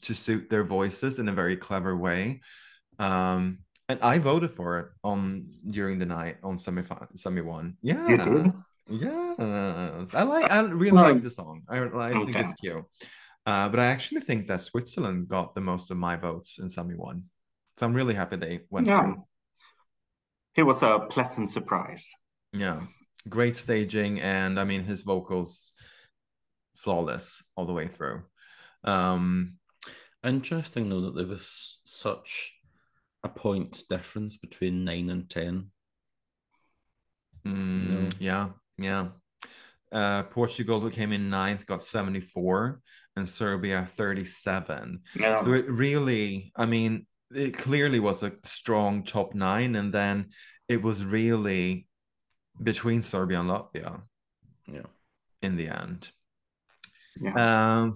[0.02, 2.40] to suit their voices in a very clever way.
[2.98, 6.82] Um, and I voted for it on during the night on semi
[7.16, 7.76] semi one.
[7.82, 8.52] Yeah, You did?
[8.88, 10.50] Yes, I like.
[10.50, 11.62] I really Well, like the song.
[11.68, 12.40] I, I think okay.
[12.40, 12.84] it's cute.
[13.46, 16.94] Uh, but I actually think that Switzerland got the most of my votes in semi
[16.94, 17.24] one,
[17.78, 19.02] so I'm really happy they went Yeah.
[19.02, 19.24] through.
[20.56, 22.08] It was a pleasant surprise.
[22.52, 22.82] Yeah,
[23.28, 25.72] great staging, and I mean his vocals
[26.76, 28.22] flawless all the way through.
[28.84, 29.58] Um,
[30.24, 32.52] Interesting, though, that there was such
[33.22, 35.70] a point difference between 9 and 10.
[37.46, 39.08] mm, yeah, yeah.
[39.92, 42.80] Uh, Portugal, who came in ninth, got 74,
[43.16, 45.00] and Serbia 37.
[45.14, 45.36] Yeah.
[45.36, 50.30] So it really, I mean, it clearly was a strong top nine, and then
[50.68, 51.86] it was really
[52.62, 54.00] between Serbia and Latvia
[54.66, 54.86] Yeah.
[55.42, 56.10] in the end.
[57.20, 57.34] Yeah.
[57.82, 57.94] Um,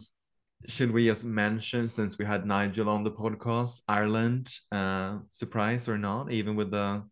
[0.67, 5.97] should we just mention, since we had Nigel on the podcast, Ireland, uh, surprise or
[5.99, 7.05] not, even with the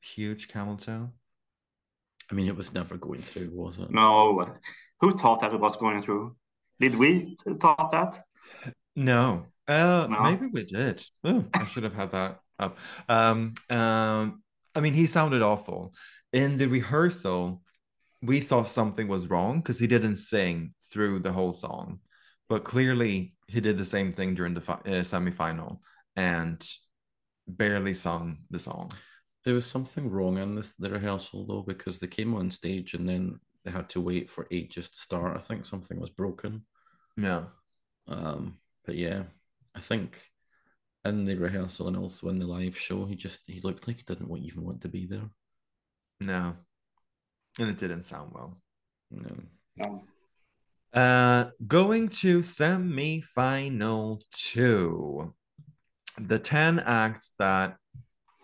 [0.00, 1.10] huge camel toe.
[2.30, 3.90] I mean, it was never going through, was it?
[3.90, 4.54] No.
[5.00, 6.36] Who thought that it was going through?
[6.78, 8.20] Did we thought that?
[8.94, 9.46] No.
[9.66, 10.22] Uh, No.
[10.22, 11.02] maybe we did.
[11.24, 12.76] Oh, I should have had that up.
[13.08, 14.42] Um, um,
[14.74, 15.94] I mean, he sounded awful.
[16.32, 17.62] In the rehearsal,
[18.22, 22.00] we thought something was wrong because he didn't sing through the whole song,
[22.48, 25.78] but clearly he did the same thing during the fi- uh, semifinal
[26.16, 26.66] and
[27.46, 28.90] barely sung the song.
[29.44, 33.08] There was something wrong in this the rehearsal though, because they came on stage and
[33.08, 35.36] then they had to wait for ages to start.
[35.36, 36.64] I think something was broken.
[37.16, 37.44] Yeah.
[38.08, 39.22] Um, but yeah,
[39.74, 40.20] I think
[41.04, 44.02] in the rehearsal and also in the live show, he just he looked like he
[44.02, 45.30] didn't even want to be there.
[46.20, 46.56] No.
[47.58, 48.60] And it didn't sound well.
[49.10, 49.36] No.
[49.76, 50.02] No.
[50.92, 55.34] Uh, going to semi-final two.
[56.18, 57.76] The 10 acts that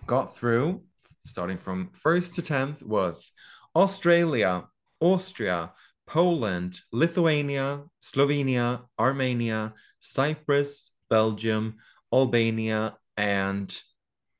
[0.06, 0.82] got through,
[1.26, 3.32] starting from first to 10th, was
[3.74, 4.64] Australia,
[5.00, 5.72] Austria,
[6.06, 11.76] Poland, Lithuania, Slovenia, Armenia, Cyprus, Belgium,
[12.12, 13.80] Albania, and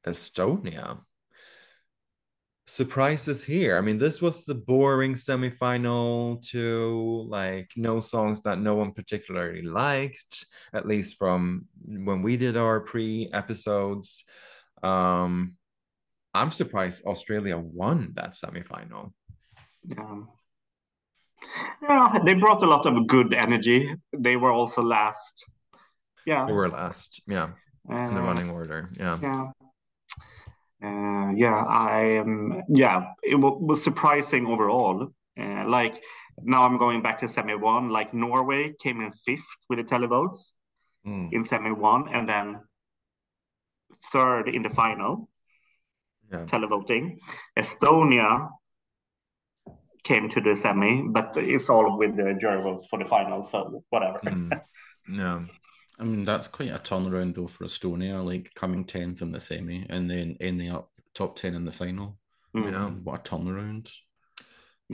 [0.06, 1.00] Estonia.
[2.66, 3.76] Surprises here.
[3.76, 9.62] I mean, this was the boring semifinal to like no songs that no one particularly
[9.62, 14.24] liked, at least from when we did our pre episodes.
[14.82, 15.56] Um,
[16.32, 19.12] I'm surprised Australia won that semifinal.
[19.86, 20.22] Yeah.
[21.82, 23.94] Yeah, they brought a lot of good energy.
[24.12, 25.44] They were also last.
[26.26, 26.46] Yeah.
[26.46, 27.50] They were last, yeah,
[27.88, 28.90] in the uh, running order.
[28.98, 29.18] Yeah.
[29.20, 29.50] Yeah.
[30.82, 35.08] Uh, yeah, I um, yeah, it wa- was surprising overall.
[35.38, 36.02] Uh, like
[36.42, 37.90] now I'm going back to semi one.
[37.90, 40.52] Like Norway came in fifth with the televotes
[41.06, 42.60] Mm, in semi one, and then
[44.10, 45.28] third in the final
[46.32, 46.44] yeah.
[46.46, 47.18] televoting.
[47.58, 48.48] Estonia
[50.02, 53.82] came to the semi, but it's all with the jury votes for the final, so
[53.90, 54.20] whatever.
[54.24, 54.60] Mm,
[55.08, 55.44] no.
[55.98, 59.86] I mean, that's quite a turnaround though for Estonia, like coming tenth in the semi
[59.88, 62.18] and then ending up top ten in the final.
[62.52, 62.90] Yeah.
[62.90, 63.90] What a turnaround!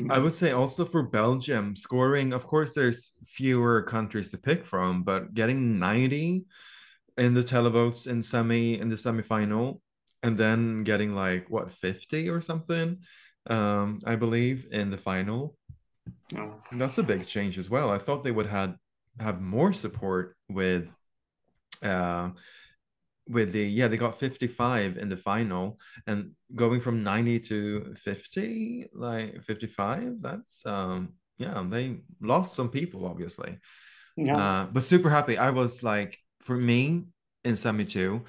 [0.08, 5.02] I would say also for Belgium, scoring, of course, there's fewer countries to pick from,
[5.02, 6.44] but getting 90
[7.18, 9.80] in the televotes in semi in the semifinal,
[10.22, 12.98] and then getting like what 50 or something,
[13.46, 15.56] um, I believe, in the final.
[16.30, 16.50] Yeah.
[16.72, 17.90] That's a big change as well.
[17.90, 18.76] I thought they would had
[19.20, 20.90] have more support with
[21.82, 22.30] uh
[23.28, 28.88] with the yeah, they got 55 in the final and going from 90 to 50,
[28.92, 33.58] like 55, that's um yeah, they lost some people obviously.
[34.16, 34.36] Yeah.
[34.36, 35.38] Uh but super happy.
[35.38, 37.04] I was like for me
[37.44, 38.22] in semi 2,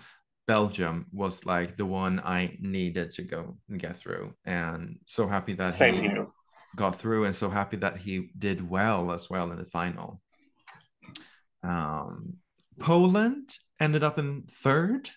[0.47, 5.53] Belgium was like the one I needed to go and get through and so happy
[5.53, 6.27] that Same he here.
[6.75, 10.21] got through and so happy that he did well as well in the final.
[11.63, 12.37] Um,
[12.79, 15.09] Poland ended up in third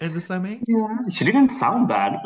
[0.00, 0.62] in the semi.
[0.66, 2.16] Yeah, she didn't sound bad.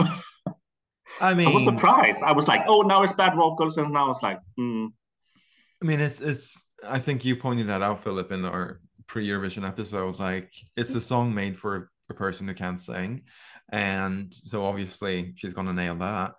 [1.20, 2.22] I mean, I was surprised.
[2.22, 4.88] I was like, oh, now it's bad vocals, and now it's like, mm,
[5.82, 6.64] I mean, it's it's.
[6.86, 10.18] I think you pointed that out, Philip, in our pre-Eurovision episode.
[10.18, 13.22] Like, it's a song made for a person who can't sing,
[13.70, 16.34] and so obviously she's gonna nail that.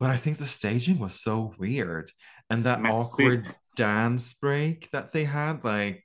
[0.00, 2.10] But I think the staging was so weird,
[2.48, 2.94] and that Messy.
[2.94, 6.04] awkward dance break that they had, like,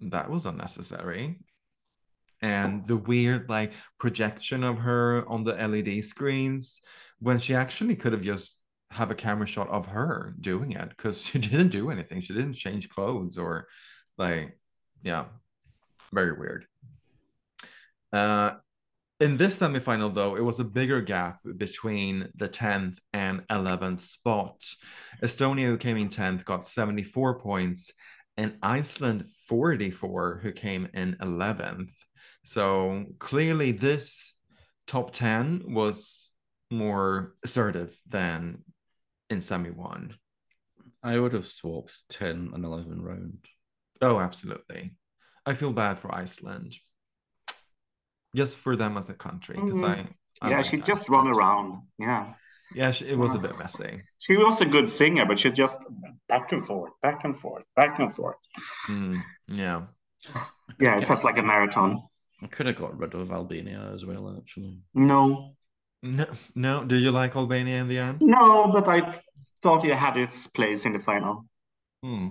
[0.00, 1.40] that was unnecessary.
[2.42, 6.82] And the weird like projection of her on the LED screens
[7.18, 11.22] when she actually could have just have a camera shot of her doing it because
[11.26, 12.20] she didn't do anything.
[12.20, 13.66] She didn't change clothes or
[14.18, 14.58] like,
[15.02, 15.26] yeah,
[16.12, 16.66] very weird.
[18.12, 18.52] Uh,
[19.18, 24.62] in this semifinal, though, it was a bigger gap between the 10th and 11th spot.
[25.22, 27.92] Estonia, who came in 10th, got 74 points,
[28.36, 31.94] and Iceland 44, who came in 11th.
[32.44, 34.34] So clearly, this
[34.86, 36.30] top 10 was
[36.70, 38.62] more assertive than
[39.30, 40.14] in semi one.
[41.02, 43.38] I would have swapped ten and eleven round.
[44.02, 44.96] Oh, absolutely.
[45.44, 46.76] I feel bad for Iceland.
[48.34, 49.84] Just for them as a country, because Mhm.
[50.42, 51.86] I, I yeah, like she just run around.
[51.98, 52.34] Yeah,
[52.74, 54.02] Yeah, she- it was a bit messy.
[54.18, 55.80] she was a good singer, but she just
[56.28, 58.38] back and forth, back and forth, back and forth.
[58.88, 59.82] Mm, yeah.
[60.80, 61.96] Yeah, it felt like a marathon.
[62.42, 64.80] I could have got rid of Albania as well, actually.
[64.94, 65.54] No,
[66.02, 66.84] No, no.
[66.84, 68.18] Do you like Albania in the end?
[68.20, 69.14] no, but I
[69.62, 71.46] thought it had its place in the final.
[72.02, 72.28] Hmm.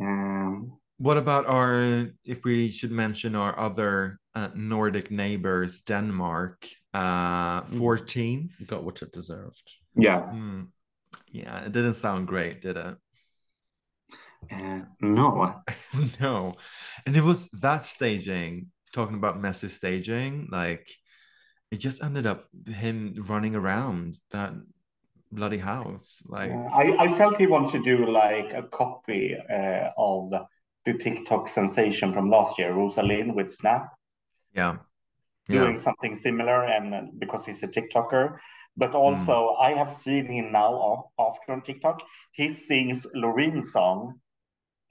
[0.00, 6.66] Um, What about our, if we should mention our other uh, Nordic neighbors, Denmark?
[6.96, 7.78] Uh, Mm.
[7.78, 8.50] 14.
[8.66, 9.74] Got what it deserved.
[9.96, 10.22] Yeah.
[10.30, 10.62] Hmm.
[11.30, 12.96] Yeah, it didn't sound great, did it?
[14.50, 15.54] Uh, no.
[16.20, 16.54] no.
[17.04, 20.88] And it was that staging, talking about messy staging, like
[21.70, 24.52] it just ended up him running around that
[25.32, 26.22] bloody house.
[26.26, 30.30] Like, Uh, I, I felt he wanted to do like a copy uh, of
[30.84, 33.88] the TikTok sensation from last year, Rosa Linn with Snap,
[34.54, 34.76] yeah.
[35.48, 35.82] Doing Yeah.
[35.82, 38.38] something similar, and uh, because he's a TikToker.
[38.76, 42.02] But also, I have seen him now off- after on TikTok.
[42.32, 44.20] He sings Loreen's song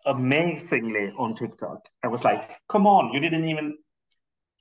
[0.05, 1.79] amazingly on TikTok.
[2.03, 3.77] I was like, come on, you didn't even.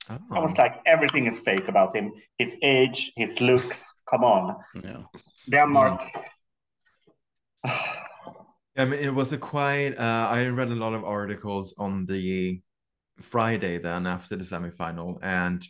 [0.09, 0.61] I was Oh.
[0.61, 2.11] like, everything is fake about him.
[2.37, 3.93] His age, his looks.
[4.05, 5.03] Come on, Yeah.
[5.49, 6.01] Denmark.
[8.77, 9.93] I mean, it was a quite.
[9.97, 12.61] Uh, I read a lot of articles on the
[13.21, 15.65] Friday then after the semifinal, and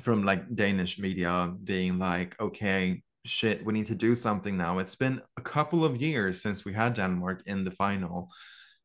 [0.00, 4.96] from like Danish media being like, "Okay, shit, we need to do something now." It's
[4.96, 8.28] been a couple of years since we had Denmark in the final,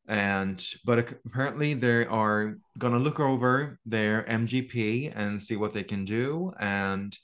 [0.08, 6.04] and but apparently they are gonna look over their MGP and see what they can
[6.04, 7.16] do, and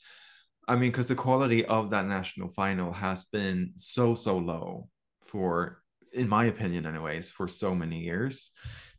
[0.68, 4.88] I mean, because the quality of that national final has been so so low
[5.22, 5.82] for
[6.12, 8.50] in my opinion anyways for so many years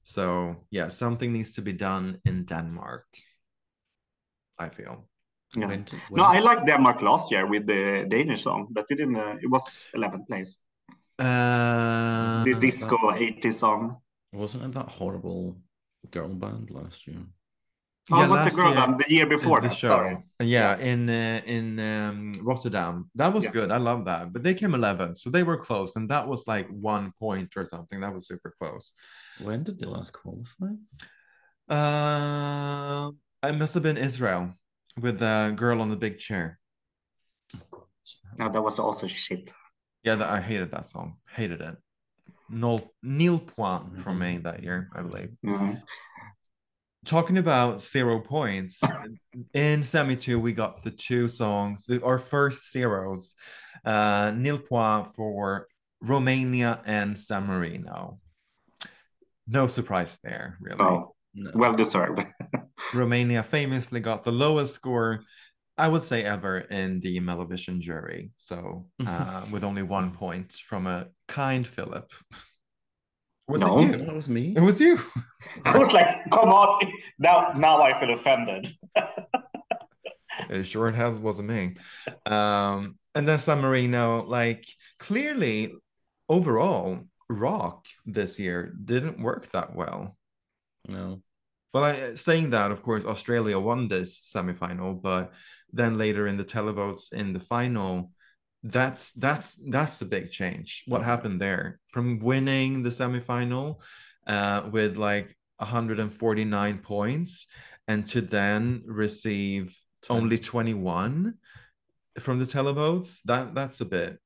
[0.03, 3.05] so yeah something needs to be done in denmark
[4.59, 4.95] i feel
[5.57, 5.67] Yeah.
[5.69, 9.15] When did- No, I liked Denmark last year with the Danish song, but it didn't.
[9.15, 9.63] Uh, it was
[9.97, 10.51] 11th place.
[11.19, 13.81] uh The disco 80s song.
[14.31, 15.55] Wasn't it that horrible
[16.11, 17.23] girl band last year?
[18.11, 18.99] Oh, yeah, what's the girl year, band?
[18.99, 19.77] The year before the that.
[19.77, 20.17] show Sorry.
[20.55, 23.53] yeah in uh, in um, rotterdam that was Yeah.
[23.57, 26.41] good i love that but they came 11th so they were close and that was
[26.53, 28.85] like one point or something that was super close
[29.47, 30.73] When did they last qualify?
[31.77, 33.11] uh
[33.43, 34.53] it must have been israel
[34.99, 36.59] with the girl on the big chair
[38.37, 39.51] No, that was also shit.
[40.03, 41.17] Yeah, that I hated that song.
[41.35, 41.75] Hated it.
[42.49, 45.31] Neil Neil Point from me that year, I believe.
[45.43, 45.81] Mhm.
[47.05, 48.81] Talking about zero points
[49.53, 53.35] in semi two, we got the two songs, our first zeros.
[53.83, 55.67] Uh, Neil Point for
[56.01, 58.19] Romania and San Marino.
[59.47, 60.81] No surprise there, really.
[60.81, 61.51] Oh, No.
[61.53, 62.25] well deserved.
[62.93, 65.21] Romania famously got the lowest score,
[65.77, 68.31] I would say, ever in the Mellovision jury.
[68.37, 72.11] So, uh, with only one point from a kind Philip.
[73.47, 73.79] Was No.
[73.79, 73.93] it you?
[73.93, 74.53] it was me.
[74.55, 74.99] It was you.
[75.65, 76.91] I was like, come on.
[77.17, 78.69] Now, now I feel offended.
[80.49, 81.75] It sure it has wasn't me.
[82.25, 84.65] Um, and then San Marino, like
[84.97, 85.73] clearly,
[86.29, 86.99] overall,
[87.29, 90.17] rock this year didn't work that well.
[90.89, 91.21] No.
[91.73, 95.33] Well, I, saying that, of course, Australia won this semifinal, but
[95.71, 98.11] then later in the televotes in the final,
[98.63, 100.83] that's that's that's a big change.
[100.87, 103.77] What happened there from winning the semifinal
[104.27, 107.47] uh, with like 149 points
[107.87, 109.77] and to then receive
[110.09, 111.35] only 21
[112.19, 113.19] from the televotes?
[113.25, 114.19] That that's a bit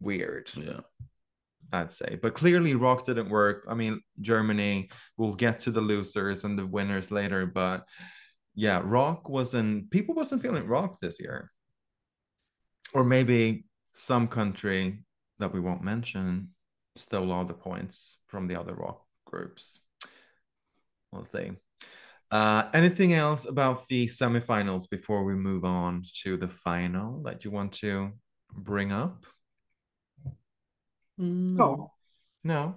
[0.00, 0.50] weird.
[0.56, 0.80] Yeah.
[1.72, 2.18] I'd say.
[2.20, 3.64] But clearly, Rock didn't work.
[3.68, 7.46] I mean, Germany, we'll get to the losers and the winners later.
[7.46, 7.84] But
[8.54, 11.50] yeah, Rock wasn't, people wasn't feeling Rock this year.
[12.92, 13.64] Or maybe
[13.94, 15.04] some country
[15.38, 16.50] that we won't mention
[16.96, 19.80] stole all the points from the other Rock groups.
[21.10, 21.52] We'll see.
[22.30, 27.50] Uh, anything else about the semifinals before we move on to the final that you
[27.50, 28.10] want to
[28.54, 29.26] bring up?
[31.22, 31.92] No.
[32.42, 32.76] No.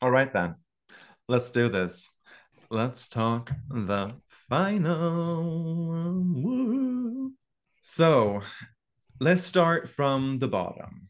[0.00, 0.56] All right then.
[1.28, 2.08] Let's do this.
[2.68, 4.14] Let's talk the
[4.48, 6.20] final.
[6.24, 7.32] Woo.
[7.80, 8.40] So
[9.20, 11.08] let's start from the bottom.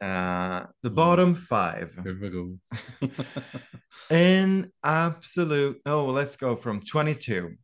[0.00, 1.96] Uh, the bottom five.
[2.04, 2.56] Here we go.
[4.10, 7.56] In absolute, oh, let's go from 22.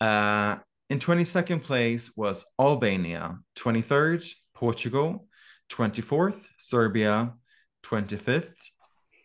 [0.00, 0.56] Uh,
[0.90, 5.26] in 22nd place was Albania, 23rd, Portugal,
[5.70, 7.34] 24th, Serbia,
[7.84, 8.54] 25th,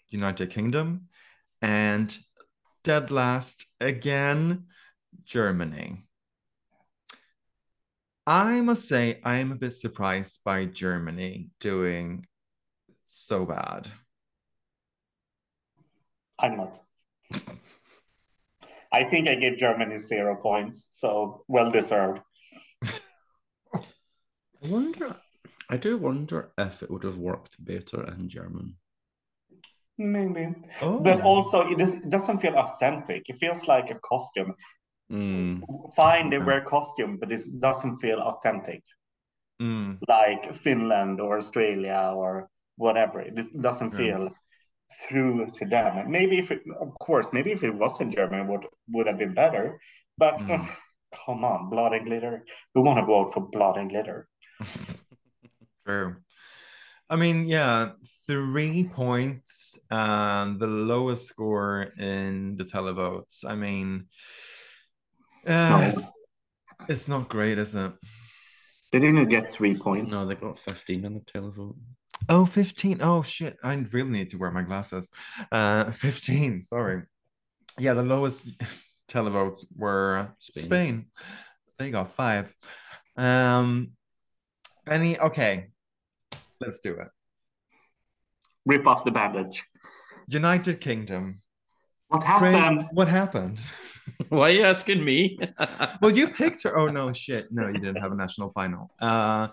[0.09, 1.07] United Kingdom,
[1.61, 2.17] and
[2.83, 4.65] dead last again,
[5.25, 5.97] Germany.
[8.25, 12.25] I must say, I am a bit surprised by Germany doing
[13.05, 13.88] so bad.
[16.39, 16.79] I'm not.
[18.91, 22.19] I think I gave Germany zero points, so well deserved.
[22.85, 23.81] I
[24.63, 25.15] wonder.
[25.70, 28.78] I do wonder if it would have worked better in German.
[29.97, 30.53] Maybe.
[30.82, 33.24] Oh, But also, it is- doesn't feel authentic.
[33.30, 34.53] It feels like a costume.
[35.11, 35.61] Mm.
[35.95, 38.84] Fine, they wear costume, but it doesn't feel authentic.
[39.61, 39.97] Mm.
[40.07, 43.22] Like Finland or Australia or whatever.
[43.22, 43.97] It doesn't Yeah.
[43.97, 44.30] feel
[45.01, 46.11] through to them.
[46.11, 49.34] Maybe if it, of course, maybe if it was in German, would would have been
[49.34, 49.80] better.
[50.18, 50.49] But Mm.
[50.59, 50.70] ugh,
[51.26, 52.45] come on, blood and glitter.
[52.76, 54.28] We want to vote for blood and glitter.
[55.88, 56.17] True.
[57.09, 57.91] I mean, yeah,
[58.27, 63.45] three points and the lowest score in the televotes.
[63.47, 64.07] I mean,
[65.45, 65.79] uh, No.
[65.88, 66.11] it's,
[66.89, 67.93] it's not great, is it?
[68.91, 70.11] They didn't get three points.
[70.11, 71.77] No, they got 15 on the televote.
[72.27, 73.01] Oh, 15.
[73.01, 73.55] Oh, shit.
[73.63, 75.09] I really need to wear my glasses.
[75.49, 76.63] Uh, 15.
[76.63, 77.03] Sorry.
[77.79, 78.49] Yeah, the lowest
[79.09, 80.63] televotes were Spain.
[80.63, 81.05] Spain.
[81.79, 82.53] They got five.
[83.15, 83.91] Um,
[84.89, 85.67] any, okay.
[86.60, 87.08] Let's do it.
[88.66, 89.64] Rip off the bandage.
[90.28, 91.38] United Kingdom.
[92.10, 92.88] What Craig, happened?
[92.93, 93.60] what happened?
[94.30, 95.38] Why are you asking me?
[96.01, 96.78] Well, you picked her.
[96.78, 97.47] Oh no, shit.
[97.51, 98.91] No, you didn't have a national final.
[98.99, 99.49] Uh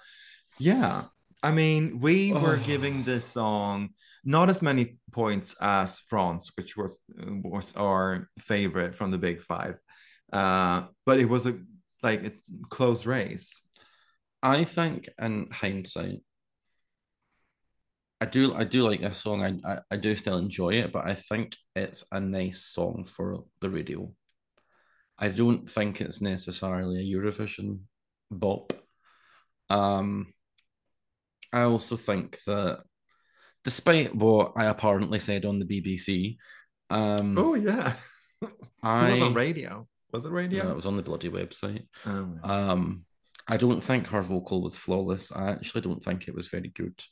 [0.59, 1.05] yeah.
[1.43, 2.67] I mean, we were Oh.
[2.67, 3.91] giving this song
[4.25, 7.01] not as many points as France, which was
[7.43, 9.79] was our favorite from the big five.
[10.33, 11.59] Uh, but it was a
[12.03, 12.33] like a
[12.71, 13.63] close race.
[14.43, 16.21] I think in hindsight,
[18.25, 19.45] I do I do like this song.
[19.45, 23.45] I, I I do still enjoy it, but I think it's a nice song for
[23.61, 24.11] the radio.
[25.19, 27.81] I don't think it's necessarily a Eurovision
[28.31, 28.73] bop.
[29.69, 30.33] Um,
[31.53, 32.85] I also think that,
[33.63, 36.39] despite what I apparently said on the BBC,
[36.89, 37.97] um, Oh yeah.
[38.43, 38.51] It
[38.83, 39.87] I was on radio.
[40.13, 40.65] Was it radio?
[40.65, 41.87] no, it was on the bloody website.
[42.07, 42.39] Oh.
[42.43, 43.05] Um,
[43.49, 45.33] I don't think her vocal was flawless.
[45.33, 47.03] I actually don't think it was very good.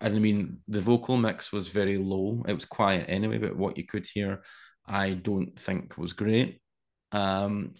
[0.00, 2.44] And I mean, the vocal mix was very low.
[2.46, 4.42] It was quiet anyway, but what you could hear,
[4.86, 6.60] I don't think was great.
[7.12, 7.74] Um,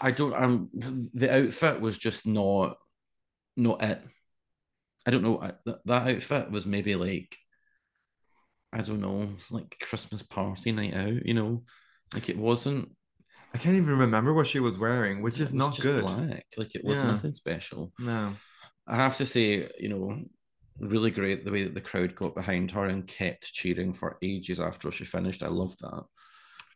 [0.00, 0.34] I don't.
[0.34, 0.70] Um,
[1.14, 2.76] the outfit was just not,
[3.56, 4.00] not it.
[5.06, 5.40] I don't know.
[5.40, 7.36] I, that, that outfit was maybe like,
[8.72, 11.26] I don't know, like Christmas party night out.
[11.26, 11.64] You know,
[12.14, 12.90] like it wasn't
[13.54, 16.02] I can't even remember what she was wearing, which is was not just good.
[16.02, 17.06] Black, like it was Yeah.
[17.06, 17.92] nothing special.
[17.98, 18.34] No.
[18.86, 20.22] I have to say, you know,
[20.78, 24.60] really great the way that the crowd got behind her and kept cheering for ages
[24.60, 25.42] after she finished.
[25.42, 26.04] I loved that.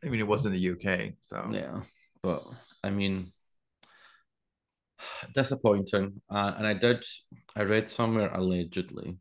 [0.05, 1.83] I mean, it was in the UK, so Yeah,
[2.23, 2.45] but
[2.83, 3.33] I mean,
[5.35, 6.21] disappointing.
[6.29, 7.05] Uh, and I did,
[7.55, 9.19] I read somewhere allegedly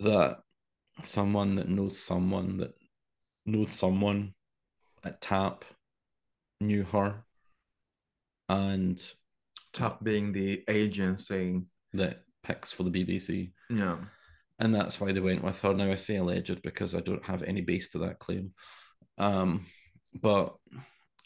[0.00, 0.38] that
[1.02, 2.74] someone that knows someone that
[3.46, 4.34] knows someone
[5.04, 5.64] at TAP
[6.60, 7.24] knew her
[8.48, 9.00] and
[9.72, 11.62] TAP being the agency.
[11.94, 13.52] that picks for the BBC.
[13.70, 13.98] Yeah.
[14.58, 15.74] and that's why they went with her.
[15.74, 18.52] Now I say alleged because I don't have any base to that claim.
[19.18, 19.66] Um,
[20.14, 20.56] but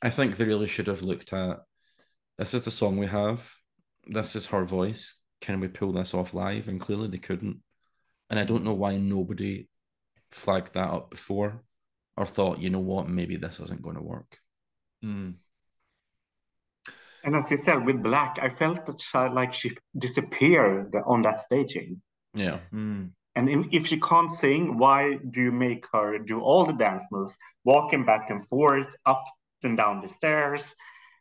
[0.02, 1.60] I think they really should have looked at
[2.38, 3.50] this is the song we have.
[4.06, 5.14] This is her voice.
[5.40, 6.68] Can we pull this off live?
[6.68, 7.62] And clearly they couldn't.
[8.28, 9.68] And I don't know why nobody
[10.30, 11.62] flagged that up before
[12.16, 14.38] or thought, you know what, maybe this isn't going to work.
[15.04, 15.34] Mm.
[17.24, 21.40] And as you said, with Black, I felt that she, like she disappeared on that
[21.40, 22.02] staging.
[22.34, 22.58] Yeah.
[22.72, 23.10] Mm.
[23.34, 27.02] And in, if she can't sing, why do you make her do all the dance
[27.10, 29.24] moves, walking back and forth, up
[29.62, 30.74] and down the stairs?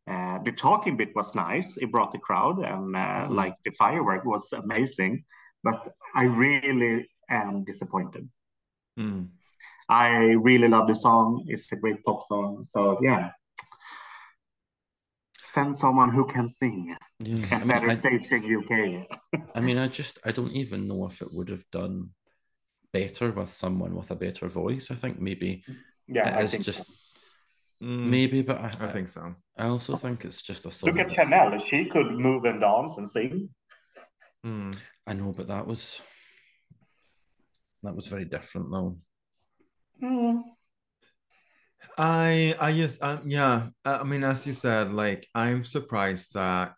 [0.10, 3.36] Uh, the talking bit was nice; it brought the crowd, and uh, Mhm.
[3.36, 5.24] like the firework was amazing.
[5.64, 8.28] But I really am disappointed.
[9.00, 9.30] Mm.
[9.88, 12.64] I really love the song; it's a great pop song.
[12.64, 13.32] So yeah,
[15.54, 16.96] send someone who can sing.
[17.20, 17.46] Yeah.
[17.52, 19.08] I And mean, better I, staging UK.
[19.56, 22.12] I mean, I just I don't even know if it would have done
[22.94, 24.92] better with someone with a better voice.
[24.92, 25.64] I think maybe
[26.08, 26.94] Yeah, I it is think just so.
[27.84, 28.10] Mm.
[28.10, 29.36] maybe, but I, I think so.
[29.58, 30.92] I also think it's just a song.
[30.92, 33.50] Look at Chanel; she could move and dance and sing.
[34.46, 34.76] Mm.
[35.08, 36.02] I know, but that was
[37.84, 38.98] that was very different though.
[40.00, 40.42] Hmm.
[41.98, 46.74] I I just um yeah uh, I mean as you said like I'm surprised that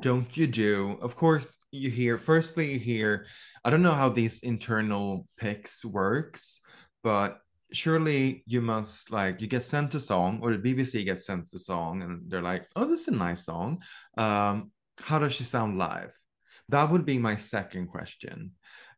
[0.00, 0.98] don't you do?
[1.02, 3.26] Of course you hear firstly you hear
[3.64, 6.60] I don't know how these internal picks works
[7.02, 7.38] but
[7.72, 11.58] surely you must like you get sent a song or the BBC gets sent the
[11.58, 13.82] song and they're like oh this is a nice song.
[14.16, 14.70] Um
[15.00, 16.12] how does she sound live?
[16.68, 18.52] That would be my second question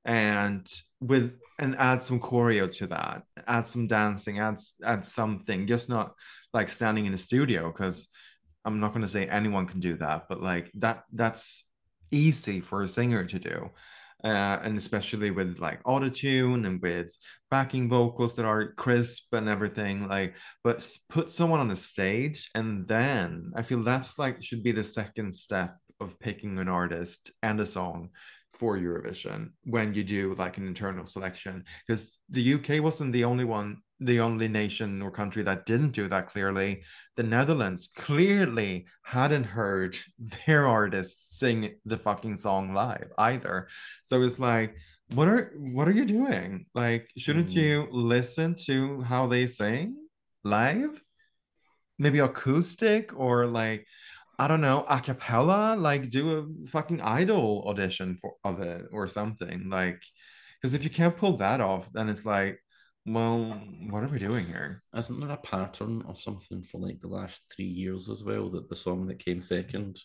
[0.07, 0.66] and
[1.00, 6.14] with and add some choreo to that add some dancing add add something just not
[6.54, 8.09] like standing in a studio because
[8.64, 11.64] i'm not going to say anyone can do that but like that that's
[12.12, 13.70] easy for a singer to do
[14.24, 17.14] uh, and especially with like autotune and with
[17.50, 20.09] backing vocals that are crisp and everything.
[20.09, 20.34] Like,
[20.64, 24.82] but put someone on a stage, and then I feel that's like should be the
[24.82, 28.11] second step of picking an artist and a song
[28.59, 33.44] for Eurovision when you do like an internal selection because the UK wasn't the only
[33.44, 36.82] one the only nation or country that didn't do that clearly.
[37.14, 39.96] The Netherlands clearly hadn't heard
[40.46, 43.68] their artists sing the fucking song live either.
[44.04, 44.76] So it's like
[45.14, 46.66] what are what are you doing?
[46.74, 47.54] Like shouldn't mm.
[47.54, 49.96] you listen to how they sing
[50.44, 51.00] live?
[51.98, 53.86] Maybe acoustic or like
[54.39, 59.09] I don't know, a cappella, like do a fucking idol audition for of it or
[59.09, 59.70] something.
[59.70, 60.03] Like,
[60.61, 62.61] because if you can't pull that off, then it's like,
[63.07, 64.82] well, what are we doing here?
[64.95, 68.68] Isn't there a pattern of something for like the last three years as well that
[68.68, 70.01] the song that came second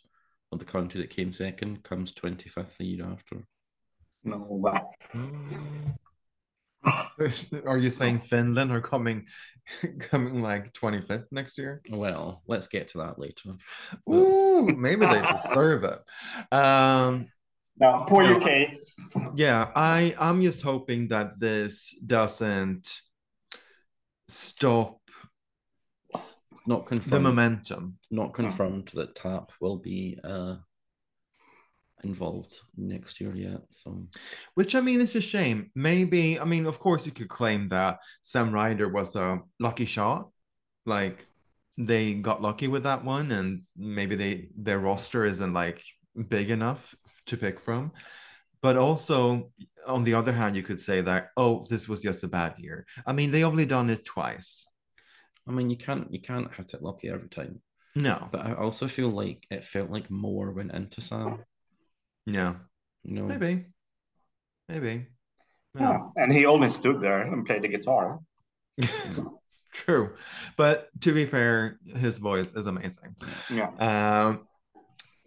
[0.52, 3.44] or the country that came second comes 25th the year after?
[4.24, 4.92] No, wow.
[5.14, 5.96] Mm.
[7.66, 9.28] Are you saying Finland are coming
[10.00, 11.82] coming like 25th next year?
[11.90, 13.56] Well, let's get to that later.
[14.10, 16.00] Ooh, maybe they deserve it.
[16.56, 17.28] Um
[17.78, 18.68] no, poor UK.
[19.36, 23.02] Yeah, I I'm just hoping that this doesn't
[24.28, 25.00] stop
[26.68, 27.98] not confirmed the momentum.
[28.10, 30.58] Not confirmed that tap will be uh
[32.04, 33.62] involved next year yet.
[33.70, 34.08] So,
[34.56, 35.72] which I mean, it's a shame.
[35.76, 40.30] Maybe I mean, of course, you could claim that Sam Ryder was a lucky shot,
[40.86, 41.26] like
[41.78, 45.82] they got lucky with that one, and maybe they their roster isn't like
[46.28, 46.96] big enough
[47.28, 47.92] to pick from.
[48.62, 49.52] But also,
[49.88, 52.86] on the other hand, you could say that oh, this was just a bad year.
[53.06, 54.68] I mean, they only done it twice.
[55.48, 57.62] I mean, you can't you can't have it lucky every time.
[57.96, 61.44] No, but I also feel like it felt like more went into Sam
[62.26, 62.54] yeah.
[63.04, 63.66] You know, maybe,
[64.70, 65.08] maybe.
[65.76, 65.82] Yeah.
[65.82, 66.00] yeah.
[66.18, 68.20] And he only stood there and played the guitar.
[69.74, 70.16] True,
[70.58, 73.16] but to be fair, his voice is amazing.
[73.50, 73.72] Yeah.
[73.80, 74.48] Um,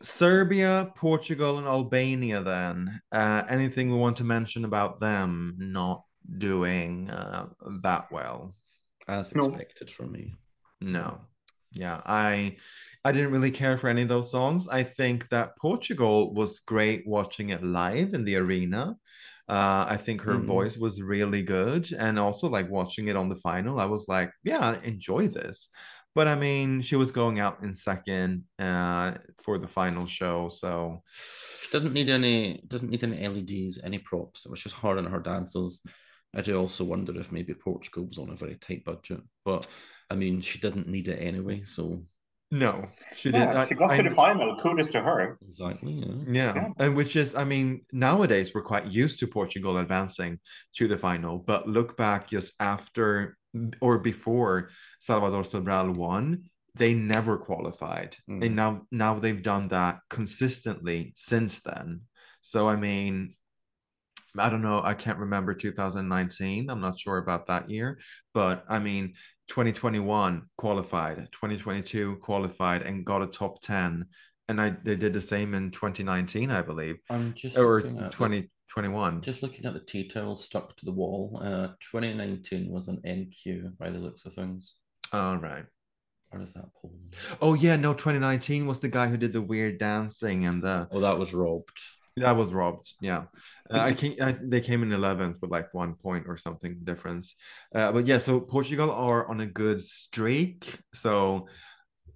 [0.03, 2.43] Serbia, Portugal, and Albania.
[2.43, 6.05] Then, uh, anything we want to mention about them not
[6.39, 7.47] doing uh,
[7.83, 8.53] that well?
[9.09, 9.93] As expected no.
[9.93, 10.35] from me.
[10.81, 11.21] No.
[11.75, 12.57] Yeah, I
[13.05, 14.67] I didn't really care for any of those songs.
[14.69, 18.97] I think that Portugal was great watching it live in the arena.
[19.47, 20.45] Uh, I think her mm.
[20.45, 24.33] voice was really good, and also like watching it on the final, I was like,
[24.43, 25.69] yeah, enjoy this.
[26.15, 31.03] But I mean, she was going out in second uh, for the final show, so
[31.11, 34.47] she didn't need any doesn't need any LEDs, any props.
[34.47, 35.83] It was just her and her dancers.
[36.35, 39.67] I do also wonder if maybe Portugal was on a very tight budget, but
[40.11, 42.03] I mean, she didn't need it anyway, so
[42.51, 43.69] no, she yeah, did.
[43.69, 44.57] She got I, to the final.
[44.61, 45.39] Kudos to her.
[45.45, 45.93] Exactly.
[45.93, 46.15] Yeah.
[46.27, 46.55] yeah.
[46.55, 46.69] yeah.
[46.79, 50.39] And which is, I mean, nowadays we're quite used to Portugal advancing
[50.77, 53.37] to the final, but look back just after
[53.81, 54.71] or before
[55.01, 56.45] Salvador Sobral won,
[56.77, 58.17] they never qualified.
[58.29, 58.47] Mm.
[58.47, 62.03] And now now they've done that consistently since then.
[62.41, 63.35] So I mean,
[64.39, 64.83] I don't know.
[64.83, 66.69] I can't remember 2019.
[66.69, 67.99] I'm not sure about that year,
[68.33, 69.15] but I mean,
[69.49, 74.07] 2021 qualified, 2022 qualified, and got a top 10.
[74.49, 76.97] And I they did the same in 2019, I believe.
[77.09, 79.23] I'm just or 2021.
[79.23, 81.41] Just looking at the details stuck to the wall.
[81.43, 84.75] Uh, 2019 was an NQ by the looks of things.
[85.13, 85.65] All right.
[86.29, 86.93] Where does that pull?
[87.41, 87.95] Oh yeah, no.
[87.95, 90.89] 2019 was the guy who did the weird dancing and the.
[90.91, 91.79] Oh, that was robbed.
[92.17, 92.93] That was robbed.
[93.01, 93.25] Yeah,
[93.73, 97.35] uh, I can I, they came in eleventh with like one point or something difference.
[97.75, 100.79] Uh, but yeah, so Portugal are on a good streak.
[100.93, 101.49] So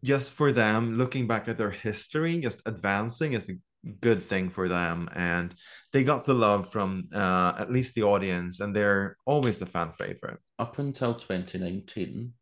[0.05, 3.55] just for them, looking back at their history, just advancing is a
[4.01, 5.53] good thing for them, and
[5.93, 9.93] they got the love from uh, at least the audience, and they're always a fan
[9.93, 10.39] favorite.
[10.61, 12.35] Up until 2019,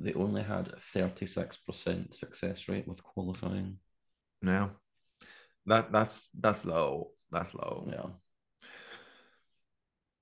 [0.00, 3.78] they only had 36% success rate with qualifying.
[4.42, 4.70] Yeah
[5.68, 7.10] that that's that's low.
[7.30, 7.88] That's low.
[7.90, 8.06] Yeah.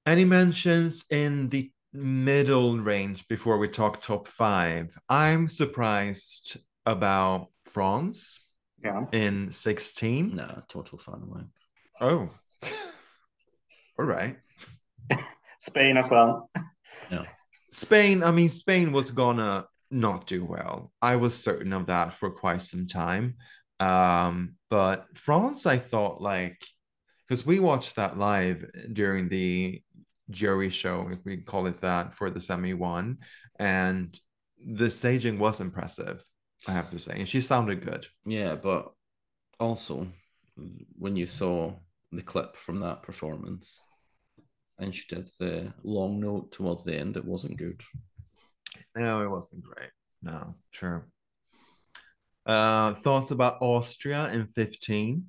[0.05, 4.97] Any mentions in the middle range before we talk top five?
[5.09, 8.38] I'm surprised about France.
[8.84, 9.07] Yeah.
[9.12, 10.36] In 16.
[10.36, 11.42] No, total fun away.
[12.01, 12.30] Oh.
[13.99, 14.36] All right.
[15.59, 16.51] Spain as well.
[17.11, 17.24] Yeah.
[17.72, 20.92] Spain, I mean, Spain was gonna not do well.
[21.03, 23.36] I was certain of that for quite some time.
[23.81, 26.64] Um, but France, I thought like
[27.27, 29.83] because we watched that live during the
[30.31, 33.18] jury show, if we call it that, for the semi one,
[33.59, 34.18] and
[34.64, 36.24] the staging was impressive.
[36.68, 38.07] I have to say, and she sounded good.
[38.24, 38.93] Yeah, but
[39.61, 40.09] also
[40.99, 41.72] when you saw
[42.12, 43.85] the clip from that performance,
[44.79, 47.16] and she did the long note towards the end.
[47.16, 47.81] It wasn't good.
[48.95, 49.91] No, it wasn't great.
[50.22, 51.07] No, sure.
[52.47, 55.22] Uh, thoughts about Austria in 15th?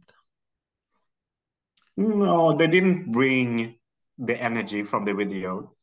[1.98, 3.76] No, they didn't bring
[4.20, 5.74] the energy from the video,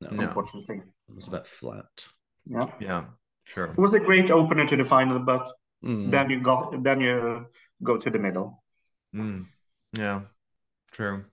[0.00, 0.22] No, No.
[0.28, 0.82] unfortunately.
[1.08, 2.08] it was a bit flat.
[2.46, 2.70] Yeah.
[2.80, 3.04] Yeah,
[3.44, 3.66] sure.
[3.72, 5.48] It was a great opener to the final, but
[5.82, 6.10] Mm.
[6.10, 7.46] then you got then you
[7.82, 8.62] go to the middle.
[9.14, 9.46] Mm,
[9.92, 10.22] yeah,
[10.92, 11.24] true.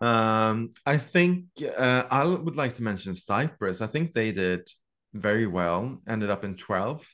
[0.00, 1.46] Um, I think
[1.76, 3.80] uh, I would like to mention Cyprus.
[3.82, 4.70] I think they did
[5.12, 7.08] very well, ended up in 12th.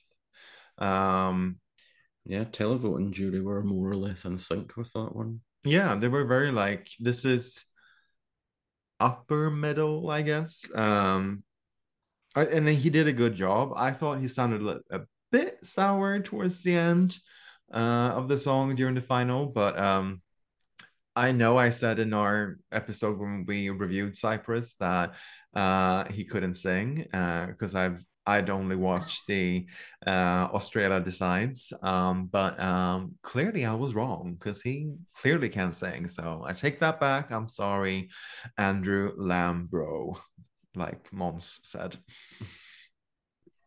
[0.78, 1.58] Um,
[2.24, 5.40] Yeah, televote and jury were more or less in sync with that one.
[5.64, 7.64] yeah, they were very like, this is
[9.00, 10.64] upper middle, I guess.
[10.74, 11.42] Um,
[12.34, 13.72] and then he did a good job.
[13.76, 15.00] I thought he sounded a, a
[15.32, 17.18] bit sour towards the end
[17.72, 20.20] uh, of the song during the final, but um,
[21.14, 25.14] I know I said in our episode when we reviewed Cyprus that
[25.54, 29.66] uh, he couldn't sing uh, because I've I'd only watched the
[30.06, 36.08] uh, Australia Decides, um, but um, clearly I was wrong because he clearly can't sing.
[36.08, 37.30] So I take that back.
[37.30, 38.10] I'm sorry,
[38.58, 40.18] Andrew Lambrou,
[40.74, 41.96] like Mons said.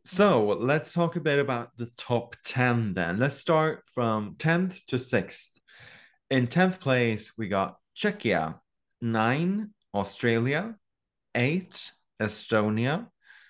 [0.03, 3.20] So let's talk a bit about the top 10 then.
[3.20, 5.60] Let's start from 10th to 6th.
[6.30, 8.60] In 10th place, we got Czechia,
[9.01, 10.76] 9, Australia,
[11.36, 11.91] 8,
[12.22, 13.07] Estonia,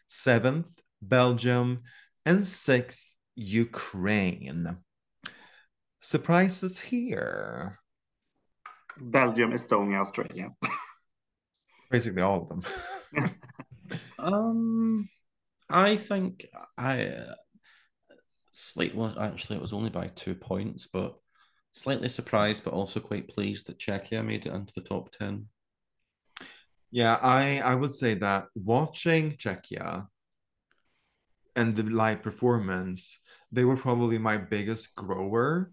[0.09, 1.83] 7th, Belgium,
[2.25, 4.77] and six, Ukraine.
[6.01, 7.79] Surprises here.
[8.99, 10.49] Belgium, Estonia, Australia.
[11.91, 12.49] Basically, all of
[13.13, 13.31] them.
[14.19, 15.09] Um,
[15.69, 16.45] I think
[16.77, 17.35] I uh,
[18.51, 21.15] slight well actually it was only by two points, but
[21.71, 25.47] slightly surprised, but also quite pleased that Czechia made it into the top ten.
[26.91, 30.07] Yeah, I I would say that watching Czechia
[31.55, 33.19] and the live performance,
[33.51, 35.71] they were probably my biggest grower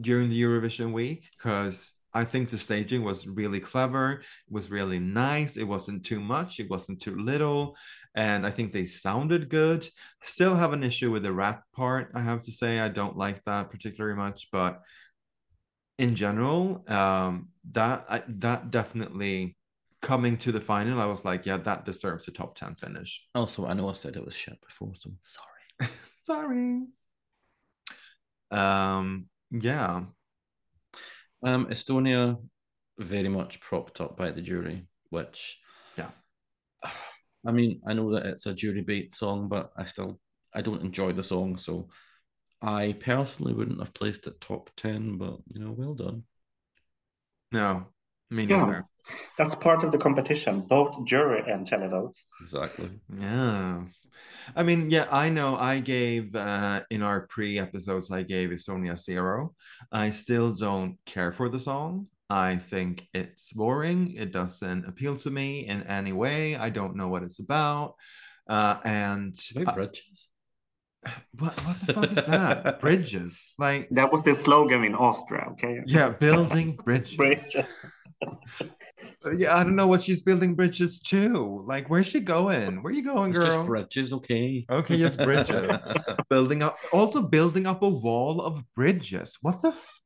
[0.00, 4.12] during the Eurovision week because I think the staging was really clever.
[4.12, 5.56] It was really nice.
[5.56, 6.58] It wasn't too much.
[6.58, 7.76] It wasn't too little.
[8.14, 9.86] And I think they sounded good.
[10.22, 12.80] Still have an issue with the rap part, I have to say.
[12.80, 14.80] I don't like that particularly much, but
[15.98, 19.56] in general, um, that I, that definitely
[20.00, 23.22] coming to the final, I was like, yeah, that deserves a top 10 finish.
[23.34, 25.46] Also, I know I said it was shit before, so sorry.
[26.24, 26.82] Sorry.
[28.50, 30.02] Um, yeah.
[31.42, 32.38] Um, Estonia
[32.98, 35.58] very much propped up by the jury, which
[35.96, 36.10] Yeah.
[37.46, 40.20] I mean, I know that it's a jury bait song, but I still
[40.52, 41.88] I don't enjoy the song, so
[42.60, 46.24] I personally wouldn't have placed it top ten, but you know, well done.
[47.52, 47.86] No,
[48.30, 48.82] me Yeah.
[49.38, 52.20] That's part of the competition, both jury and televotes.
[52.40, 52.90] Exactly.
[53.18, 54.06] Yes.
[54.54, 59.54] I mean, yeah, I know I gave uh in our pre-episodes I gave Estonia zero.
[59.90, 62.06] I still don't care for the song.
[62.28, 64.14] I think it's boring.
[64.16, 66.54] It doesn't appeal to me in any way.
[66.56, 67.94] I don't know what it's about.
[68.48, 70.28] Uh and It's about bridges.
[71.38, 72.80] what what the fuck is that?
[72.84, 73.52] Bridges.
[73.58, 75.80] Like That was the slogan in Austria, okay?
[75.86, 77.16] yeah, building bridges.
[77.22, 77.56] Bridges.
[79.36, 81.64] Yeah, I don't know what she's building bridges to.
[81.66, 82.82] Like, where's she going?
[82.82, 83.46] Where are you going, It's girl?
[83.46, 84.66] just bridges, okay.
[84.70, 85.70] Okay, just bridges.
[86.30, 89.38] building up, also building up a wall of bridges.
[89.42, 90.00] What the f-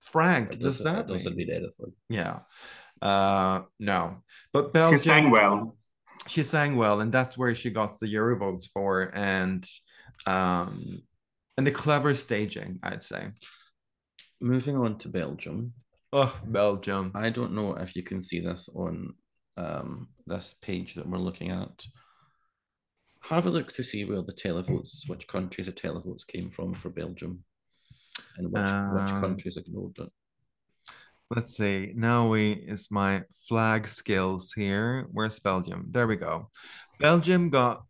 [0.00, 1.48] Frank It does doesn't, that it doesn't mean?
[1.48, 1.92] mean anything.
[2.08, 2.40] Yeah.
[3.02, 4.22] Uh, no,
[4.52, 5.00] but Belgium.
[5.00, 5.24] She Belgium.
[5.24, 5.76] sang well.
[6.28, 9.68] She sang well, and that's where she got the Euro votes for, and
[10.26, 11.02] um,
[11.56, 13.28] and the clever staging, I'd say.
[14.40, 15.72] Moving on to Belgium.
[16.12, 17.12] Oh, Belgium.
[17.14, 19.14] I don't know if you can see this on
[19.56, 21.84] um, this page that we're looking at.
[23.22, 26.90] Have a look to see where the televotes, which countries the televotes came from for
[26.90, 27.42] Belgium,
[28.36, 30.12] and which which Um, countries ignored it.
[31.28, 31.92] Let's see.
[31.96, 35.08] Now we is my flag skills here.
[35.10, 35.88] Where's Belgium?
[35.90, 36.50] There we go.
[37.00, 37.84] Belgium got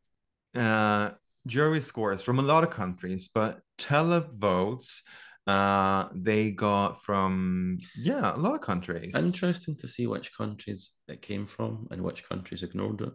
[0.54, 1.10] uh
[1.46, 5.02] jury scores from a lot of countries, but televotes
[5.46, 9.14] uh they got from yeah, a lot of countries.
[9.14, 13.12] Interesting to see which countries it came from and which countries ignored it.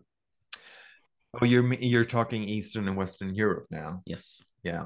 [1.42, 4.02] Oh, you're you're talking Eastern and Western Europe now.
[4.06, 4.42] Yes.
[4.64, 4.86] Yeah.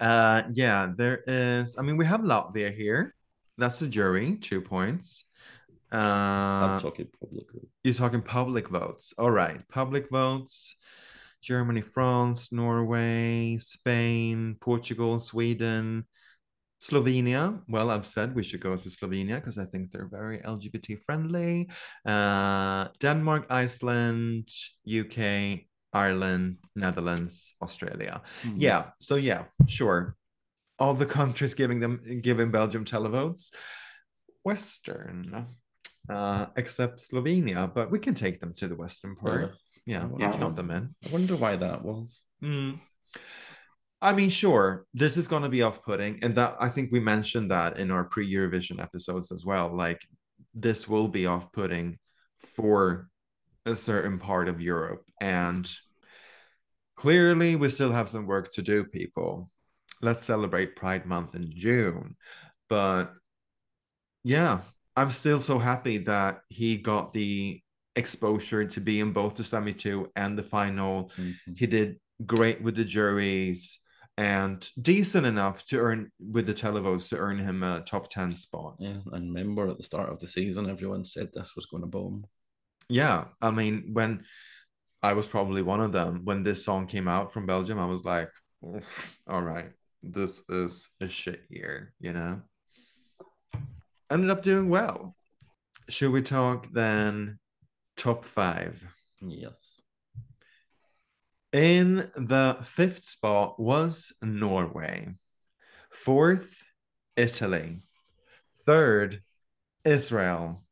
[0.00, 3.14] Uh yeah, there is I mean we have Latvia here.
[3.58, 5.24] That's the jury, two points.
[5.92, 7.68] Uh I'm talking publicly.
[7.82, 9.12] You're talking public votes.
[9.18, 9.60] All right.
[9.68, 10.76] Public votes.
[11.42, 16.06] Germany, France, Norway, Spain, Portugal, Sweden,
[16.84, 17.60] Slovenia.
[17.68, 21.70] Well, I've said we should go to Slovenia because I think they're very LGBT friendly.
[22.04, 24.48] Uh, Denmark, Iceland,
[24.86, 25.60] UK,
[25.92, 28.22] Ireland, Netherlands, Australia.
[28.42, 28.56] Mm.
[28.58, 28.82] Yeah.
[29.00, 30.16] So yeah, sure.
[30.78, 33.50] All the countries giving them giving Belgium televotes.
[34.44, 35.46] Western,
[36.10, 39.54] uh, except Slovenia, but we can take them to the western part.
[39.86, 40.38] Yeah, yeah, yeah.
[40.38, 40.94] count them in.
[41.06, 42.22] I wonder why that was.
[42.42, 42.78] Mm.
[44.04, 47.50] I mean, sure, this is going to be off-putting, and that I think we mentioned
[47.50, 49.74] that in our pre-Eurovision episodes as well.
[49.74, 50.02] Like,
[50.54, 51.98] this will be off-putting
[52.54, 53.08] for
[53.64, 55.68] a certain part of Europe, and
[56.96, 59.50] clearly, we still have some work to do, people.
[60.02, 62.14] Let's celebrate Pride Month in June,
[62.68, 63.10] but
[64.22, 64.60] yeah,
[64.96, 67.62] I'm still so happy that he got the
[67.96, 71.10] exposure to be in both the semi two and the final.
[71.16, 71.52] Mm-hmm.
[71.56, 71.96] He did
[72.26, 73.78] great with the juries
[74.16, 78.76] and decent enough to earn with the televotes to earn him a top 10 spot.
[78.78, 81.88] Yeah, and remember at the start of the season, everyone said this was going to
[81.88, 82.26] bomb.
[82.88, 84.24] Yeah, I mean, when
[85.02, 88.04] I was probably one of them, when this song came out from Belgium, I was
[88.04, 88.30] like,
[89.26, 89.70] all right,
[90.02, 92.42] this is a shit year, you know?
[94.10, 95.16] Ended up doing well.
[95.88, 97.38] Should we talk then
[97.96, 98.86] top five?
[99.20, 99.73] Yes.
[101.54, 105.14] In the fifth spot was Norway.
[105.88, 106.64] Fourth,
[107.16, 107.82] Italy.
[108.66, 109.22] Third,
[109.84, 110.64] Israel.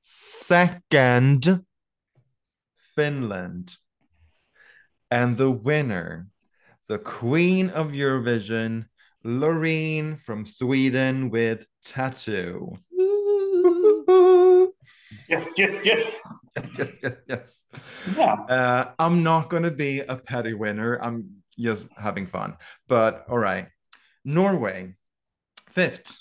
[0.00, 1.66] Second,
[2.78, 3.76] Finland.
[5.10, 6.28] And the winner,
[6.88, 8.86] the queen of Eurovision,
[9.22, 12.78] Loreen from Sweden with Tattoo.
[15.28, 16.18] Yes, yes, yes.
[16.56, 17.64] Yes, yes, yes.
[18.16, 18.34] Yeah.
[18.34, 20.96] Uh, I'm not going to be a petty winner.
[21.02, 22.56] I'm just having fun.
[22.88, 23.68] But all right.
[24.24, 24.94] Norway,
[25.70, 26.16] fifth.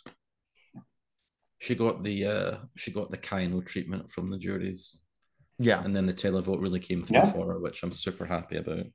[1.60, 5.00] She got the uh she got the Keiino treatment from the juries.
[5.60, 5.82] Yeah.
[5.84, 7.32] And then the televote really came through yeah.
[7.32, 8.88] for her, which I'm super happy about.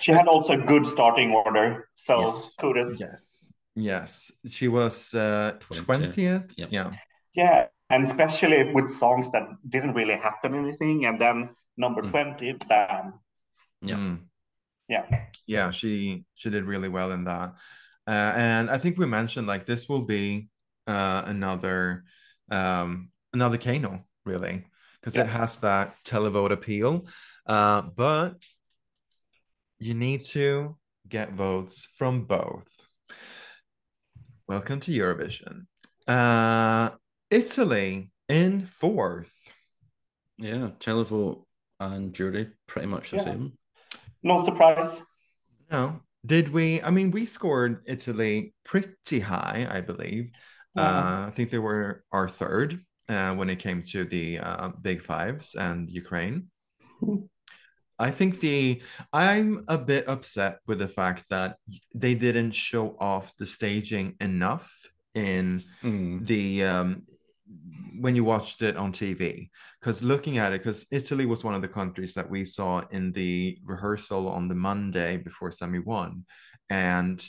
[0.00, 1.88] She had also a good starting order.
[1.94, 2.54] So yes.
[2.60, 3.00] kudos.
[3.00, 3.52] Yes.
[3.74, 4.30] Yes.
[4.46, 6.14] She was uh 20th.
[6.14, 6.50] 20th.
[6.56, 6.68] Yep.
[6.70, 6.92] Yeah.
[7.34, 12.10] Yeah and especially with songs that didn't really happen anything and then number mm.
[12.10, 13.14] 20 bam.
[13.82, 13.96] Yeah.
[13.96, 14.20] Mm.
[14.88, 15.04] yeah.
[15.46, 17.54] Yeah she she did really well in that.
[18.06, 20.48] Uh, and i think we mentioned like this will be
[20.86, 22.04] uh, another
[22.50, 24.66] um another Keiino really
[25.00, 25.22] because yeah.
[25.22, 27.06] it has that televote appeal.
[27.46, 28.42] Uh but
[29.78, 30.76] you need to
[31.08, 32.86] get votes from both.
[34.46, 35.66] Welcome to eurovision.
[36.06, 36.90] Uh
[37.30, 39.32] Italy in fourth.
[40.38, 41.44] Yeah, televote
[41.80, 43.24] and jury pretty much the yeah.
[43.24, 43.52] same.
[44.22, 45.02] No surprise.
[45.70, 46.00] No.
[46.26, 46.80] Did we?
[46.82, 50.30] I mean, we scored Italy pretty high, I believe.
[50.74, 50.82] Yeah.
[50.82, 55.02] Uh, I think they were our third uh, when it came to the uh, big
[55.02, 56.48] fives and Ukraine.
[57.98, 61.56] I think the I'm a bit upset with the fact that
[61.94, 64.72] they didn't show off the staging enough
[65.14, 66.26] in mm.
[66.26, 67.04] the um,
[68.00, 69.50] when you watched it on TV,
[69.80, 73.12] because looking at it, because Italy was one of the countries that we saw in
[73.12, 76.24] the rehearsal on the Monday before semi one,
[76.70, 77.24] and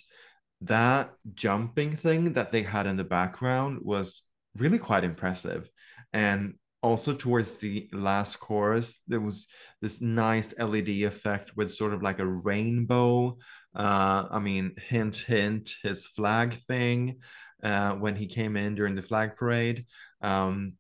[0.61, 4.23] that jumping thing that they had in the background was
[4.57, 5.69] really quite impressive,
[6.13, 6.55] and
[6.86, 9.47] also towards the last chorus there was
[9.82, 13.36] this nice led effect with sort of like a rainbow
[13.76, 17.17] uh i mean hint hint his flag thing
[17.64, 19.86] uh, when he came in during the flag parade.
[20.22, 20.74] Um,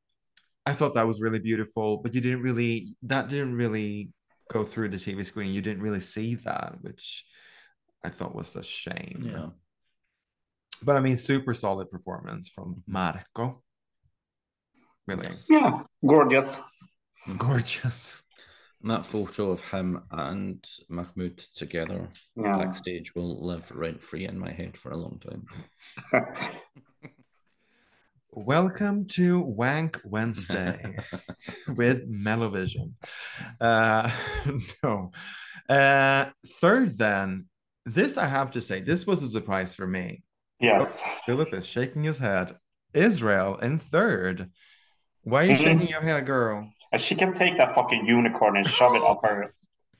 [0.65, 4.09] I thought that was really beautiful, but you didn't really that didn't really
[4.49, 5.53] go through the TV screen.
[5.53, 7.25] You didn't really see that, which
[8.03, 9.31] I thought was a shame.
[9.31, 9.47] Yeah.
[10.83, 13.63] But I mean, super solid performance from Marco.
[15.07, 15.29] Really.
[15.49, 16.59] Yeah, gorgeous.
[17.37, 18.21] Gorgeous.
[18.85, 22.55] And that photo of him and Mahmood together yeah.
[22.55, 25.47] backstage will live rent free in my head for a long time.
[28.31, 30.97] Welcome to Wank Wednesday
[31.67, 32.91] with Mellovision.
[33.59, 34.11] Uh,
[34.83, 35.11] no.
[35.67, 37.47] Uh, third, then,
[37.87, 40.21] this I have to say, this was a surprise for me.
[40.59, 41.01] Yes.
[41.03, 42.55] Oh, Philip is shaking his head.
[42.93, 44.51] Israel in third.
[45.23, 45.63] Why are you mm-hmm.
[45.63, 46.69] shaking your head, girl?
[46.97, 49.53] She can take that fucking unicorn and shove it up her.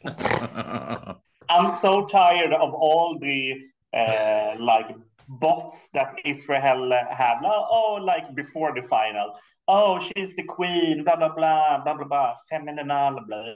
[1.50, 3.54] I'm so tired of all the
[3.94, 4.96] uh, like
[5.28, 7.38] bots that Israel have.
[7.44, 9.38] Oh, like before the final.
[9.68, 11.04] Oh, she's the queen.
[11.04, 12.36] Blah blah blah blah blah blah.
[12.50, 12.88] Feminine.
[12.88, 13.54] Blah, blah.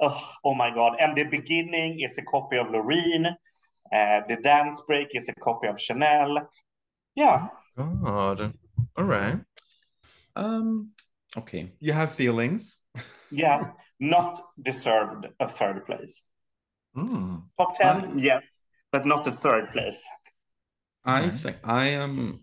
[0.00, 0.96] Oh, oh my god!
[0.98, 3.26] And the beginning is a copy of Loreen.
[3.92, 6.48] Uh, the dance break is a copy of Chanel.
[7.14, 7.48] Yeah.
[7.76, 8.54] God.
[8.96, 9.38] All right.
[10.36, 10.92] Um.
[11.36, 11.72] Okay.
[11.80, 12.76] You have feelings.
[13.30, 13.72] Yeah.
[13.98, 16.22] Not deserved a third place.
[16.96, 17.42] Mm.
[17.58, 18.44] Top 10, yes,
[18.92, 20.00] but not a third place.
[21.04, 22.40] I think I am.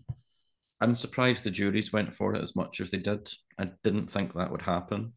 [0.80, 3.30] I'm surprised the juries went for it as much as they did.
[3.58, 5.12] I didn't think that would happen.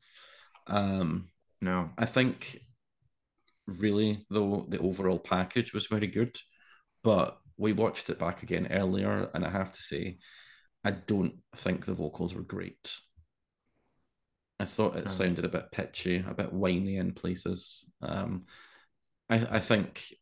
[0.68, 1.30] Um,
[1.62, 1.90] No.
[1.98, 2.60] I think
[3.68, 6.38] really though the overall package was very good,
[7.04, 10.20] but we watched it back again earlier, and I have to say,
[10.84, 12.94] I don't think the vocals were great.
[14.60, 17.86] I thought it sounded a bit pitchy, a bit whiny in places.
[18.02, 18.46] Um,
[19.30, 20.14] I I think,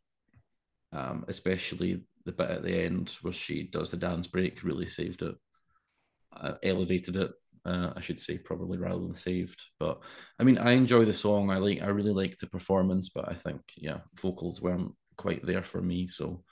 [0.92, 5.22] um, especially the bit at the end where she does the dance break really saved
[5.22, 5.36] it,
[6.36, 7.32] uh, elevated it.
[7.66, 9.62] Uh, I should say probably rather than saved.
[9.80, 10.02] But
[10.40, 11.52] I mean, I enjoy the song.
[11.52, 11.82] I like.
[11.82, 16.08] I really like the performance, but I think yeah, vocals weren't quite there for me.
[16.08, 16.44] So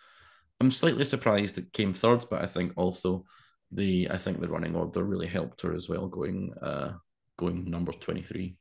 [0.59, 3.25] I'm slightly surprised it came third, but I think also
[3.71, 6.93] the I think the running order really helped her as well, going uh
[7.41, 8.55] going number twenty three.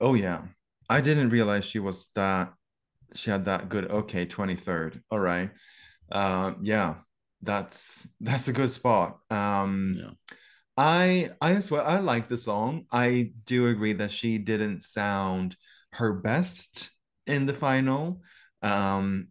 [0.00, 0.42] Oh yeah.
[0.88, 2.52] I didn't realize she was that
[3.14, 5.02] she had that good okay 23rd.
[5.10, 5.50] All right.
[6.10, 6.96] Uh yeah.
[7.42, 9.18] That's that's a good spot.
[9.30, 10.10] Um Yeah.
[10.76, 12.86] I I as well I like the song.
[12.90, 15.56] I do agree that she didn't sound
[15.92, 16.90] her best
[17.26, 18.22] in the final.
[18.62, 19.28] Um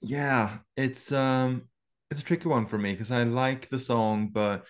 [0.00, 1.68] yeah, it's um
[2.10, 4.64] it's a tricky one for me because I like the song, but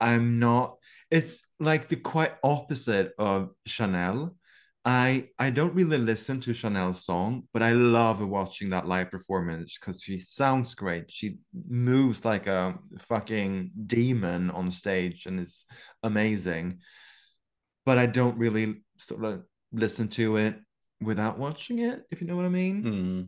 [0.00, 0.76] I'm not.
[1.10, 4.36] It's like the quite opposite of Chanel.
[4.84, 9.76] I I don't really listen to Chanel's song, but I love watching that live performance
[9.78, 11.10] because she sounds great.
[11.10, 11.38] She
[11.68, 15.66] moves like a fucking demon on stage and is
[16.02, 16.78] amazing.
[17.84, 19.42] But I don't really sort of
[19.72, 20.56] listen to it
[21.00, 22.82] without watching it, if you know what I mean.
[22.82, 23.22] Hmm.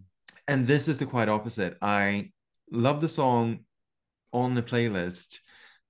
[0.49, 1.77] And this is the quite opposite.
[1.81, 2.31] I
[2.71, 3.61] love the song
[4.33, 5.39] on the playlist,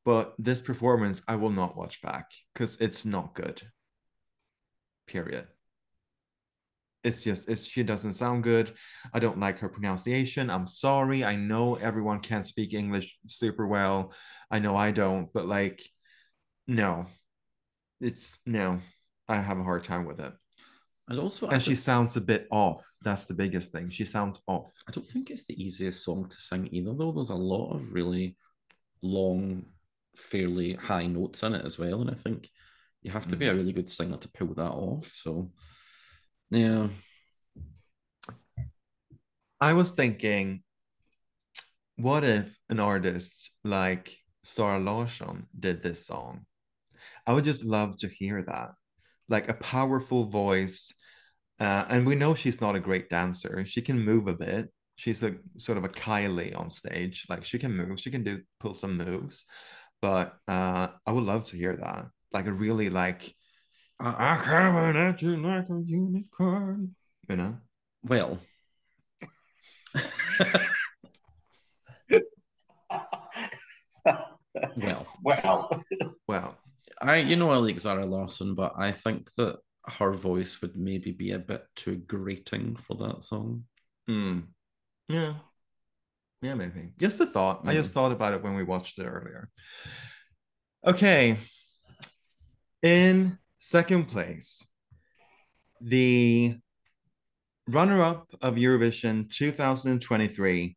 [0.05, 3.63] but this performance I will not watch back because it's not good.
[5.07, 5.47] Period.
[7.03, 8.73] It's just it's she doesn't sound good.
[9.13, 10.51] I don't like her pronunciation.
[10.51, 11.25] I'm sorry.
[11.25, 14.13] I know everyone can't speak English super well.
[14.51, 15.83] I know I don't, but like
[16.67, 17.07] no.
[18.01, 18.81] It's no.
[19.29, 20.33] I have a hard time with it.
[21.09, 22.87] And also, And she sounds a bit off.
[23.03, 23.91] That's the biggest thing.
[23.91, 24.73] She sounds off.
[24.89, 27.11] I don't think it's the easiest song to sing either, though.
[27.11, 28.37] There's a lot of really
[29.03, 29.65] long,
[30.17, 32.49] fairly high notes in it as well, and I think
[33.03, 35.07] you have to be a really good singer to pull that off.
[35.07, 35.53] So,
[36.51, 36.89] yeah,
[39.61, 40.63] I was thinking,
[41.97, 46.47] what if an artist like Zara Larsson did this song?
[47.27, 48.71] I would just love to hear that.
[49.29, 50.93] Like a powerful voice.
[51.59, 53.65] Uh, and we know she's not a great dancer.
[53.67, 54.71] She can move a bit.
[54.97, 57.27] She's a sort of a Kylie on stage.
[57.29, 59.45] Like she can move, she can do pull some moves.
[60.03, 62.07] But uh, I would love to hear that.
[62.33, 63.35] Like a really like
[64.01, 66.95] I, I coming at you like a unicorn.
[67.29, 67.59] You know?
[68.03, 68.41] well,
[74.77, 75.83] well, well,
[76.27, 76.57] Well,
[77.01, 81.13] I you know I like Zara Larsson, but I think that her voice would maybe
[81.13, 83.65] be a bit too grating for that song.
[84.09, 84.41] Hmm.
[85.09, 85.35] Yeah.
[86.43, 86.93] Yeah, maybe.
[86.99, 87.63] Just a thought.
[87.67, 89.51] I just thought about it when we watched it earlier.
[90.87, 91.37] Okay.
[92.83, 94.67] In second place,
[95.83, 96.57] the
[97.69, 100.77] runner up of Eurovision 2023,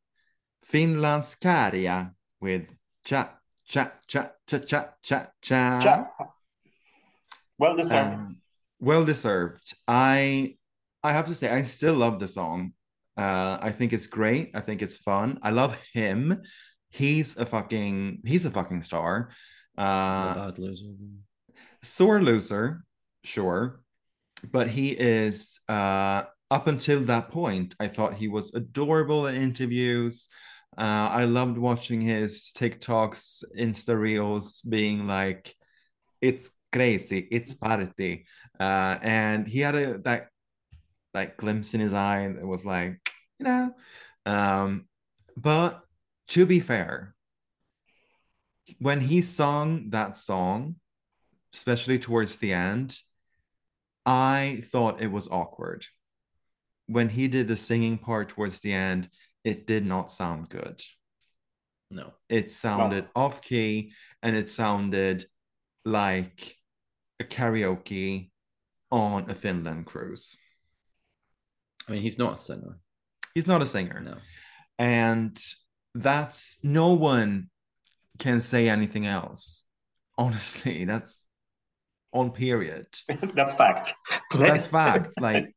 [0.66, 2.12] Finland's Käärijä
[2.42, 2.68] with
[3.06, 5.80] Cha Cha Cha Cha Cha Cha Cha.
[5.82, 6.08] Cha.
[7.58, 8.14] well deserved.
[8.14, 8.38] Um,
[8.80, 9.74] well deserved.
[9.88, 10.58] I
[11.04, 12.74] I have to say I still love the song.
[13.18, 14.52] Uh, I think it's great.
[14.56, 15.40] I think it's fun.
[15.44, 16.42] I love him.
[16.90, 19.30] He's a fucking he's a fucking star.
[19.78, 20.94] Uh, bad loser.
[21.82, 22.84] sore loser,
[23.24, 23.82] sure,
[24.52, 27.76] but he is uh up until that point.
[27.80, 30.28] I thought he was adorable in interviews.
[30.78, 35.56] Uh, I loved watching his TikToks, Insta reels, being like,
[36.22, 38.26] "It's crazy, it's party,"
[38.60, 40.30] uh, and he had a that
[41.14, 43.00] like glimpse in his eye that was like,
[43.40, 43.74] you know,
[44.26, 44.86] um,
[45.38, 45.84] but
[46.30, 47.16] to be fair,
[48.80, 50.76] when he sung that song,
[51.54, 52.98] especially towards the end,
[54.06, 55.86] I thought it was awkward.
[56.88, 59.10] When he did the singing part towards the end,
[59.44, 60.82] it did not sound good.
[61.90, 62.14] No.
[62.28, 63.92] It sounded off key
[64.22, 65.28] and it sounded
[65.86, 66.58] like
[67.20, 68.32] a karaoke
[68.92, 70.36] on a Finland cruise.
[71.88, 72.80] I mean, he's not a singer.
[73.34, 74.00] He's not a singer.
[74.00, 74.16] No.
[74.78, 75.40] And
[75.96, 77.50] that's no one
[78.20, 79.64] can say anything else.
[80.18, 81.26] Honestly, that's
[82.12, 82.88] on period.
[83.34, 83.94] that's fact.
[84.34, 85.20] that's fact.
[85.20, 85.56] Like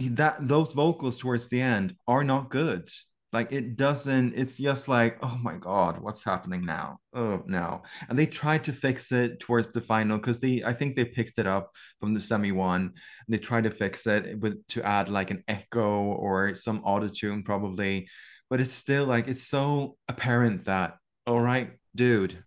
[0.00, 2.88] that those vocals towards the end are not good.
[3.36, 7.00] Like it doesn't, it's just like, oh my God, what's happening now?
[7.12, 7.82] Oh no.
[8.08, 11.38] And they tried to fix it towards the final because they I think they picked
[11.38, 11.70] it up
[12.00, 12.94] from the semi one.
[13.28, 17.42] They tried to fix it with to add like an echo or some auto tune
[17.42, 18.08] probably.
[18.48, 20.94] But it's still like it's so apparent that,
[21.26, 22.42] all right, dude,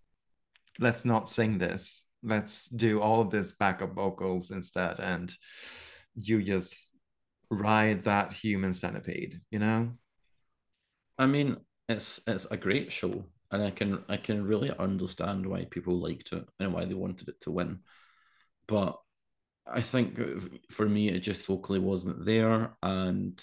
[0.80, 2.04] let's not sing this.
[2.24, 4.98] Let's do all of this backup vocals instead.
[4.98, 5.32] And
[6.16, 6.96] you just
[7.48, 9.92] ride that human centipede, you know?
[11.20, 15.66] I mean, it's it's a great show, and I can I can really understand why
[15.66, 17.80] people liked it and why they wanted it to win.
[18.66, 18.96] But
[19.66, 20.18] I think
[20.72, 23.38] for me, it just vocally wasn't there, and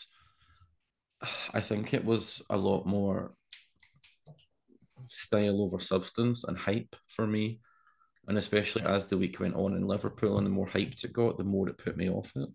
[1.53, 3.35] I think it was a lot more
[5.05, 7.59] style over substance and hype for me.
[8.27, 11.37] And especially as the week went on in Liverpool and the more hyped it got,
[11.37, 12.49] the more it put me off it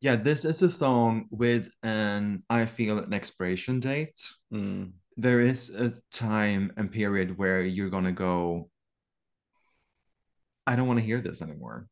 [0.00, 4.20] yeah, this is a song with an I feel an expiration date.
[4.52, 4.92] Mm.
[5.16, 8.70] There is a time and period where you're gonna go.
[10.66, 11.88] I don't want to hear this anymore.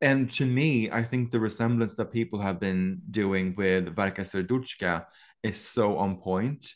[0.00, 5.06] And to me, I think the resemblance that people have been doing with Verka Serduchka
[5.42, 6.66] is so on point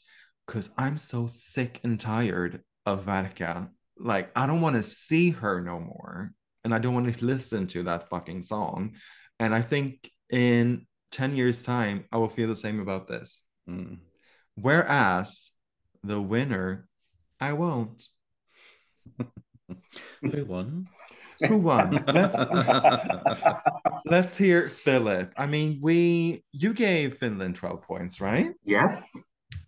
[0.46, 3.68] because I'm so sick and tired of Verka.
[3.98, 6.32] Like, I don't want to see her no more.
[6.64, 8.94] And I don't want to listen to that fucking song.
[9.38, 13.42] And I think in 10 years' time, I will feel the same about this.
[13.68, 13.98] Mm.
[14.54, 15.50] Whereas
[16.02, 16.88] the winner,
[17.40, 18.06] I won't.
[20.22, 20.88] Who won?
[21.46, 22.04] Who won?
[22.06, 22.38] Let's
[24.06, 25.32] let's hear Philip.
[25.36, 28.52] I mean, we you gave Finland 12 points, right?
[28.64, 29.02] Yes.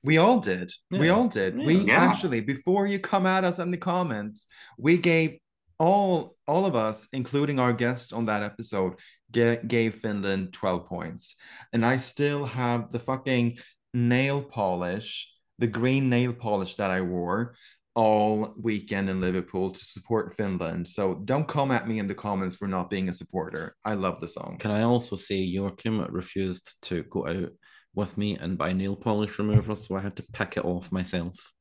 [0.03, 0.73] We all did.
[0.91, 1.01] Yeah.
[1.01, 1.59] We all did.
[1.59, 1.66] Yeah.
[1.66, 1.97] We yeah.
[1.97, 4.47] actually, before you come at us in the comments,
[4.79, 5.39] we gave
[5.79, 8.95] all all of us, including our guest on that episode,
[9.31, 11.37] gave Finland 12 points.
[11.72, 13.59] And I still have the fucking
[13.95, 17.55] nail polish, the green nail polish that I wore
[17.95, 20.87] all weekend in Liverpool to support Finland.
[20.87, 23.74] So don't come at me in the comments for not being a supporter.
[23.85, 24.57] I love the song.
[24.61, 27.51] Can I also say Joachim refused to go out
[27.95, 31.53] with me and buy nail polish remover, so I had to pick it off myself.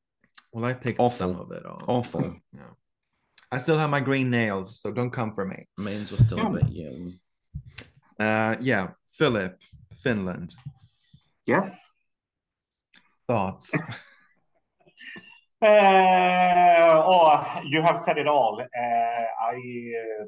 [0.52, 1.10] Well, I picked Awful.
[1.10, 1.82] some of it off.
[1.88, 2.36] Awful.
[2.54, 2.70] yeah.
[3.50, 5.66] I still have my green nails, so don't come for me.
[5.78, 6.48] Mine's were still yeah.
[6.48, 7.12] a bit yellow.
[8.20, 9.58] Uh, yeah, Philip,
[10.02, 10.54] Finland.
[11.46, 11.78] Yes.
[13.26, 13.74] Thoughts?
[15.62, 15.66] uh,
[17.06, 18.60] oh, you have said it all.
[18.60, 19.54] Uh, I.
[19.54, 20.26] Uh,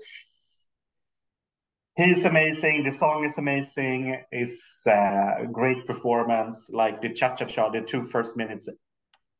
[1.96, 2.84] he's amazing.
[2.84, 4.22] The song is amazing.
[4.32, 6.70] It's a uh, great performance.
[6.72, 8.68] Like the cha cha cha, the two first minutes,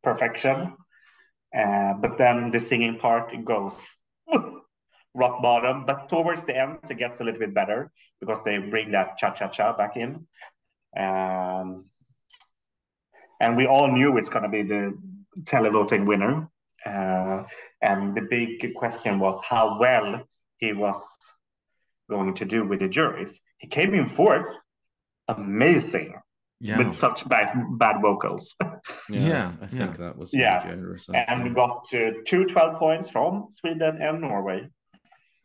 [0.02, 0.74] perfection.
[1.56, 3.88] Uh, but then the singing part goes
[5.14, 5.84] rock bottom.
[5.86, 7.90] But towards the end, it gets a little bit better
[8.20, 10.26] because they bring that cha cha cha back in.
[10.96, 11.86] Um,
[13.40, 14.96] and we all knew it's going to be the
[15.44, 16.48] televoting winner.
[16.84, 17.44] Uh,
[17.82, 20.22] and the big question was how well
[20.58, 21.18] he was
[22.08, 23.40] going to do with the juries.
[23.58, 24.48] He came in fourth,
[25.28, 26.14] amazing,
[26.60, 26.78] yeah.
[26.78, 28.54] with such bad bad vocals.
[28.60, 28.70] yeah,
[29.08, 30.04] yeah, I think yeah.
[30.04, 30.60] that was yeah.
[30.62, 31.06] generous.
[31.12, 34.68] And we got uh, two 12 points from Sweden and Norway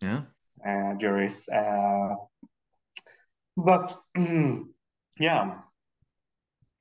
[0.01, 0.21] yeah
[0.67, 2.15] uh, juries uh,
[3.57, 3.95] but
[5.19, 5.55] yeah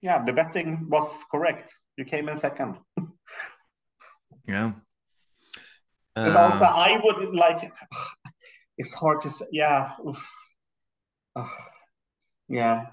[0.03, 2.77] yeah the betting was correct you came in second
[4.49, 4.73] yeah
[6.17, 7.73] and also uh, i would like
[8.79, 9.93] it's hard to say yeah
[12.49, 12.87] yeah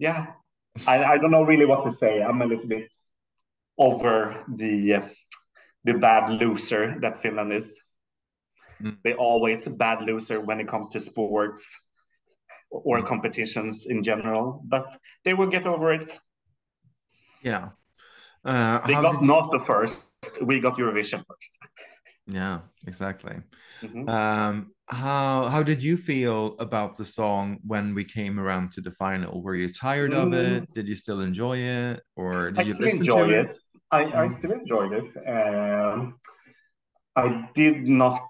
[0.00, 0.26] yeah
[0.86, 2.92] I, I don't know really what to say i'm a little bit
[3.78, 5.02] over the
[5.84, 7.80] the bad loser that finland is
[8.82, 8.96] Mm.
[9.02, 11.62] They're always a bad loser when it comes to sports
[12.70, 13.06] or mm.
[13.06, 16.18] competitions in general, but they will get over it.
[17.42, 17.70] Yeah.
[18.44, 20.04] Uh, they got not the first.
[20.40, 21.50] We got Eurovision first.
[22.26, 23.36] Yeah, exactly.
[23.82, 24.08] Mm-hmm.
[24.08, 28.90] Um, how how did you feel about the song when we came around to the
[28.90, 29.42] final?
[29.42, 30.22] Were you tired mm.
[30.22, 30.72] of it?
[30.74, 33.46] Did you still enjoy it, or did I you still enjoy it?
[33.46, 33.58] it?
[33.90, 34.38] I, I mm.
[34.38, 35.16] still enjoyed it.
[35.28, 36.18] Um,
[37.16, 38.22] I did not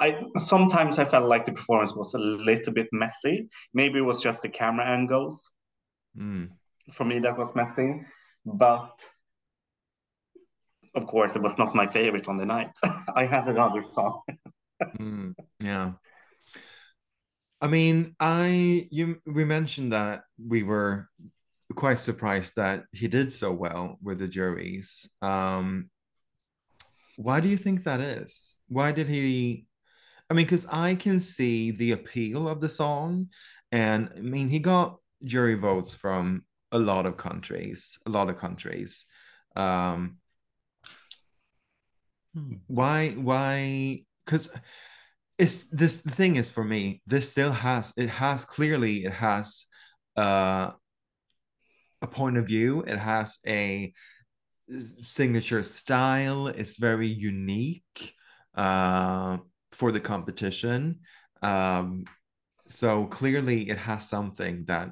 [0.00, 3.50] I sometimes I felt like the performance was a little bit messy.
[3.74, 5.50] Maybe it was just the camera angles.
[6.18, 6.48] Mm.
[6.90, 8.00] For me, that was messy,
[8.46, 8.90] but
[10.94, 12.70] of course, it was not my favorite on the night.
[13.14, 14.22] I had another song.
[14.98, 15.92] mm, yeah.
[17.60, 21.08] I mean, I you we mentioned that we were
[21.76, 25.08] quite surprised that he did so well with the juries.
[25.22, 25.90] Um,
[27.16, 28.60] why do you think that is?
[28.68, 29.66] Why did he?
[30.30, 33.28] I mean, because I can see the appeal of the song,
[33.72, 38.38] and I mean, he got jury votes from a lot of countries, a lot of
[38.38, 39.06] countries.
[39.56, 40.18] Um,
[42.34, 42.60] Hmm.
[42.66, 43.10] why?
[43.10, 44.04] Why?
[44.30, 44.48] Because
[45.38, 49.66] it's this the thing is for me, this still has it has clearly it has
[50.16, 50.70] uh,
[52.00, 52.82] a point of view.
[52.82, 53.92] It has a
[55.02, 56.46] signature style.
[56.46, 58.14] It's very unique
[58.54, 59.38] uh,
[59.72, 61.00] for the competition.
[61.42, 62.04] Um,
[62.68, 64.90] so clearly, it has something that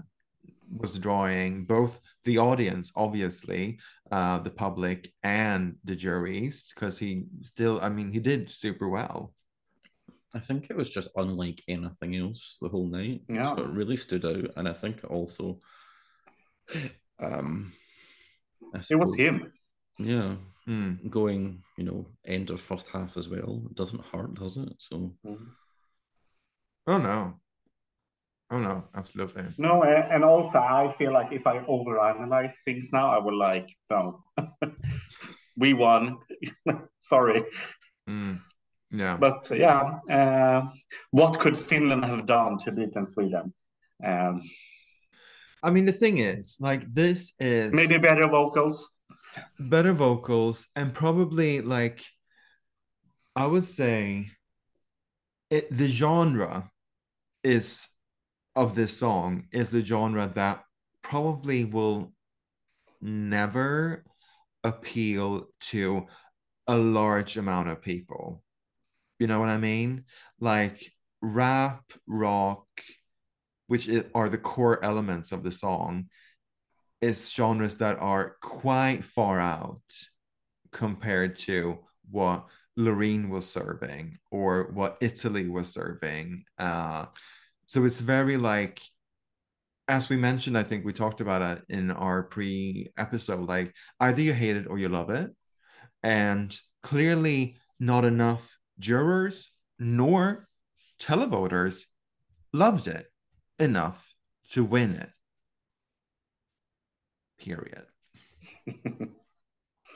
[0.77, 3.79] was drawing both the audience, obviously,
[4.11, 9.35] uh, the public, and the juries, because he still, I mean, he did super well.
[10.35, 13.23] I think it was just unlike anything else the whole night.
[13.29, 13.55] Yeah.
[13.55, 14.51] So it really stood out.
[14.57, 15.59] And I think also
[17.19, 17.73] um
[18.75, 19.53] I It was suppose- him.
[19.99, 20.37] Yeah.
[20.67, 21.09] Hmm.
[21.09, 23.63] Going, you know, end of first half as well.
[23.71, 24.75] It doesn't hurt, does it?
[24.79, 25.15] So
[26.87, 27.41] Oh no.
[28.51, 29.45] Oh no, absolutely.
[29.59, 33.69] No, a- and also I feel like if I overanalyze things now, I will like,
[33.91, 34.25] no,
[35.57, 36.19] we won.
[37.01, 37.45] Sorry,
[38.09, 38.41] Mm.
[38.91, 39.19] Yeah.
[39.19, 40.71] but yeah, uh,
[41.11, 43.53] what could Finland have done to beat Sweden?
[44.03, 44.41] Um,
[45.63, 48.91] I mean, the thing is, like, this is maybe better vocals.
[49.59, 52.01] better vocals and probably like
[53.37, 54.31] I would say
[55.51, 56.71] it the genre
[57.45, 57.89] is
[58.59, 60.65] of this song is the genre that
[61.03, 62.13] probably will
[63.01, 64.05] never
[64.65, 66.07] appeal to
[66.67, 68.43] a large amount of people.
[69.21, 70.07] You know what I mean?
[70.41, 72.67] Like rap, rock,
[73.69, 76.09] which are the core elements of the song,
[77.01, 79.83] is genres that are quite far out
[80.73, 81.79] compared to
[82.11, 86.43] what Loreen was serving or what Italy was serving.
[86.59, 87.07] Uh,
[87.69, 88.81] so it's very like,
[89.89, 94.23] as we mentioned, I think we talked about it in our pre episode, like either
[94.23, 95.31] you hate it or you love it.
[96.03, 100.49] And clearly, not enough jurors nor
[100.99, 101.85] televoters
[102.55, 103.07] loved it
[103.59, 104.15] enough
[104.53, 105.11] to win it.
[107.39, 107.85] Period.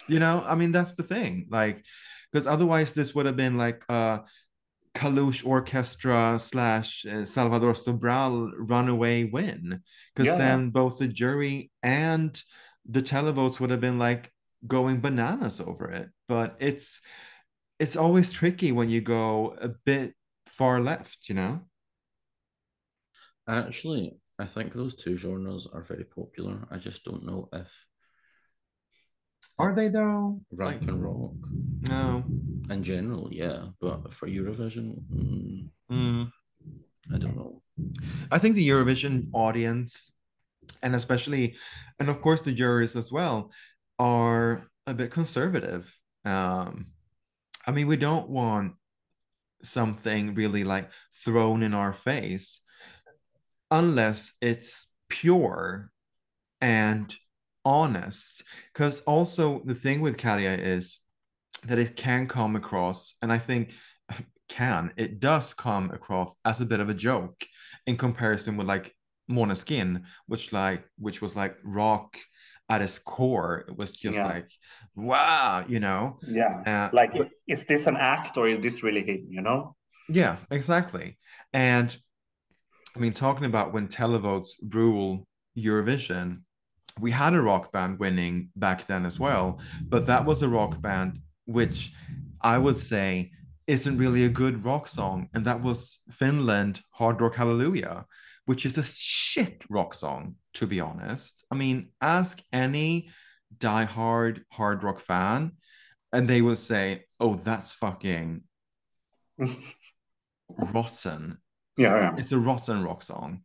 [0.09, 1.47] You know, I mean, that's the thing.
[1.49, 1.85] Like,
[2.31, 4.23] because otherwise, this would have been like a
[4.95, 9.81] Kalush Orchestra slash uh, Salvador Sobral runaway win.
[10.15, 10.39] Because Yeah.
[10.39, 12.41] then both the jury and
[12.85, 14.33] the televotes would have been like
[14.67, 16.11] going bananas over it.
[16.29, 17.01] But it's
[17.79, 20.15] it's always tricky when you go a bit
[20.47, 21.63] far left, you know?
[23.49, 26.67] Actually, I think those two genres are very popular.
[26.71, 27.87] I just don't know if
[29.63, 30.41] Are they it's though?
[30.53, 31.35] rap Like, and rock
[31.89, 32.25] no.
[32.71, 33.67] in general, yeah.
[33.81, 36.33] But for Eurovision, mm, Mm.
[37.13, 37.63] I don't know.
[38.31, 40.13] I think the Eurovision audience,
[40.83, 41.57] and especially,
[41.99, 43.51] and of course the jurors as well,
[43.99, 45.95] are a bit conservative.
[46.25, 46.87] Um,
[47.67, 48.75] I mean, we don't want
[49.63, 50.91] something really like
[51.25, 52.61] thrown in our face
[53.71, 55.91] unless it's pure
[56.61, 57.15] and
[57.65, 58.43] honest.
[58.73, 60.99] Because also the thing with Käärijä is
[61.67, 63.73] that it can come across, and I think
[64.49, 67.47] can, it does come across as a bit of a joke
[67.87, 68.95] in comparison with like
[69.31, 72.17] Måneskin which like which was like rock
[72.69, 73.65] at its core.
[73.69, 74.27] It was just Yeah.
[74.27, 74.49] like,
[74.95, 76.19] wow, you know.
[76.27, 79.27] yeah, Uh, like but- is this an act or is this really him?
[79.31, 79.77] You know?
[80.09, 81.19] Yeah, exactly.
[81.53, 81.97] And
[82.97, 85.27] I mean, talking about when televotes rule
[85.57, 86.43] Eurovision,
[87.01, 90.81] we had a rock band winning back then as well, but that was a rock
[90.81, 91.93] band which
[92.41, 93.33] I would say
[93.67, 98.07] isn't really a good rock song, and that was Finland Hard Rock Hallelujah,
[98.47, 101.45] which is a shit rock song, to be honest.
[101.51, 103.11] I mean, ask any
[103.59, 105.53] diehard hard rock fan,
[106.13, 108.43] and they will say, "Oh, that's fucking
[110.49, 111.39] rotten.
[111.77, 112.15] Yeah, yeah.
[112.19, 113.43] It's a rotten rock song.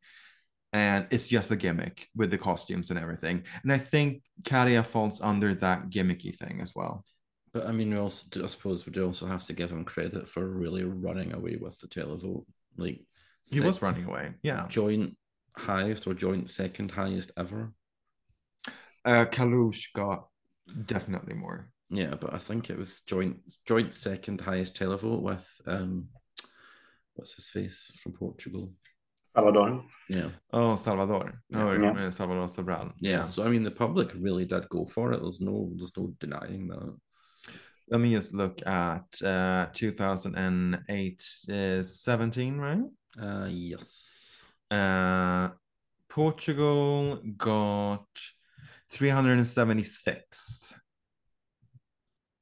[0.74, 3.44] And it's just a gimmick with the costumes and everything.
[3.64, 7.06] And I think Käärijä falls under that gimmicky thing as well.
[7.54, 10.28] But I mean, we also, I suppose, we do also have to give him credit
[10.28, 12.46] for really running away with the televote.
[12.78, 13.02] Like,
[13.50, 14.34] He was running away.
[14.44, 14.68] Yeah.
[14.68, 15.16] joint
[15.56, 17.72] highest or joint second highest ever.
[19.06, 20.28] Uh, Kalush got
[20.86, 21.70] definitely more.
[21.90, 26.10] Yeah, but I think it was joint joint second highest televote with um,
[27.16, 28.74] what's his face from Portugal,
[29.38, 29.84] Salvador.
[30.10, 30.30] Yeah.
[30.52, 31.44] Oh, Salvador.
[31.54, 32.10] Oh, Yeah.
[32.10, 32.92] Salvador Sobral.
[33.00, 33.22] Yeah.
[33.24, 35.22] So I mean the public really did go for it.
[35.22, 36.98] There's no there's no denying that.
[37.90, 42.82] Let me just look at uh, 2008 is 17, right?
[43.22, 44.42] Uh yes.
[44.72, 45.50] Uh,
[46.10, 48.08] Portugal got
[48.90, 50.74] 376.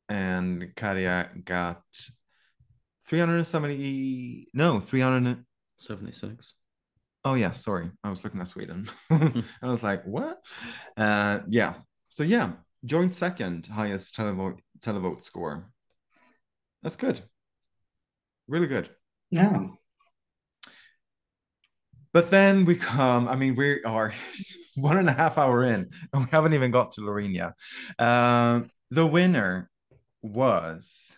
[0.09, 1.83] And Käärijä got
[3.09, 4.45] 370.
[4.53, 5.45] No, 300.
[7.25, 7.29] 76.
[7.29, 7.91] Oh, yeah, sorry.
[8.03, 8.87] I was looking at Sweden.
[9.61, 10.45] I was like, what?
[10.95, 11.75] Uh, yeah.
[12.09, 12.53] So, yeah,
[12.85, 15.69] joint second highest televote, televote score.
[16.83, 17.21] That's good.
[18.47, 18.89] Really good.
[19.31, 19.67] Yeah.
[22.13, 24.13] But then we come, I mean, we are
[24.75, 27.53] one and a half hour in, and we haven't even got to Loreen yet.
[27.99, 29.69] Um, the winner
[30.21, 31.14] was.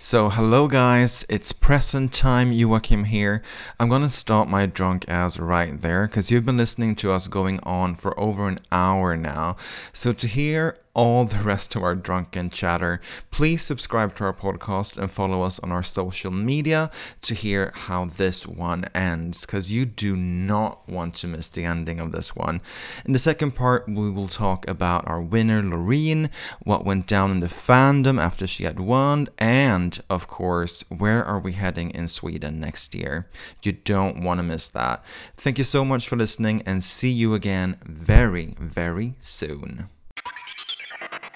[0.00, 2.52] So, hello guys, it's present time.
[2.52, 3.42] Joachim here.
[3.80, 7.58] I'm gonna stop my drunk ass right there because you've been listening to us going
[7.64, 9.56] on for over an hour now.
[9.92, 13.00] So, to hear all the rest of our drunken chatter,
[13.30, 16.90] please subscribe to our podcast and follow us on our social media
[17.22, 22.00] to hear how this one ends because you do not want to miss the ending
[22.00, 22.60] of this one.
[23.06, 26.30] In the second part, we will talk about our winner, Loreen,
[26.64, 31.38] what went down in the fandom after she had won, and of course, where are
[31.38, 33.28] we heading in Sweden next year?
[33.62, 35.04] You don't want to miss that.
[35.36, 39.86] Thank you so much for listening and see you again very, very soon.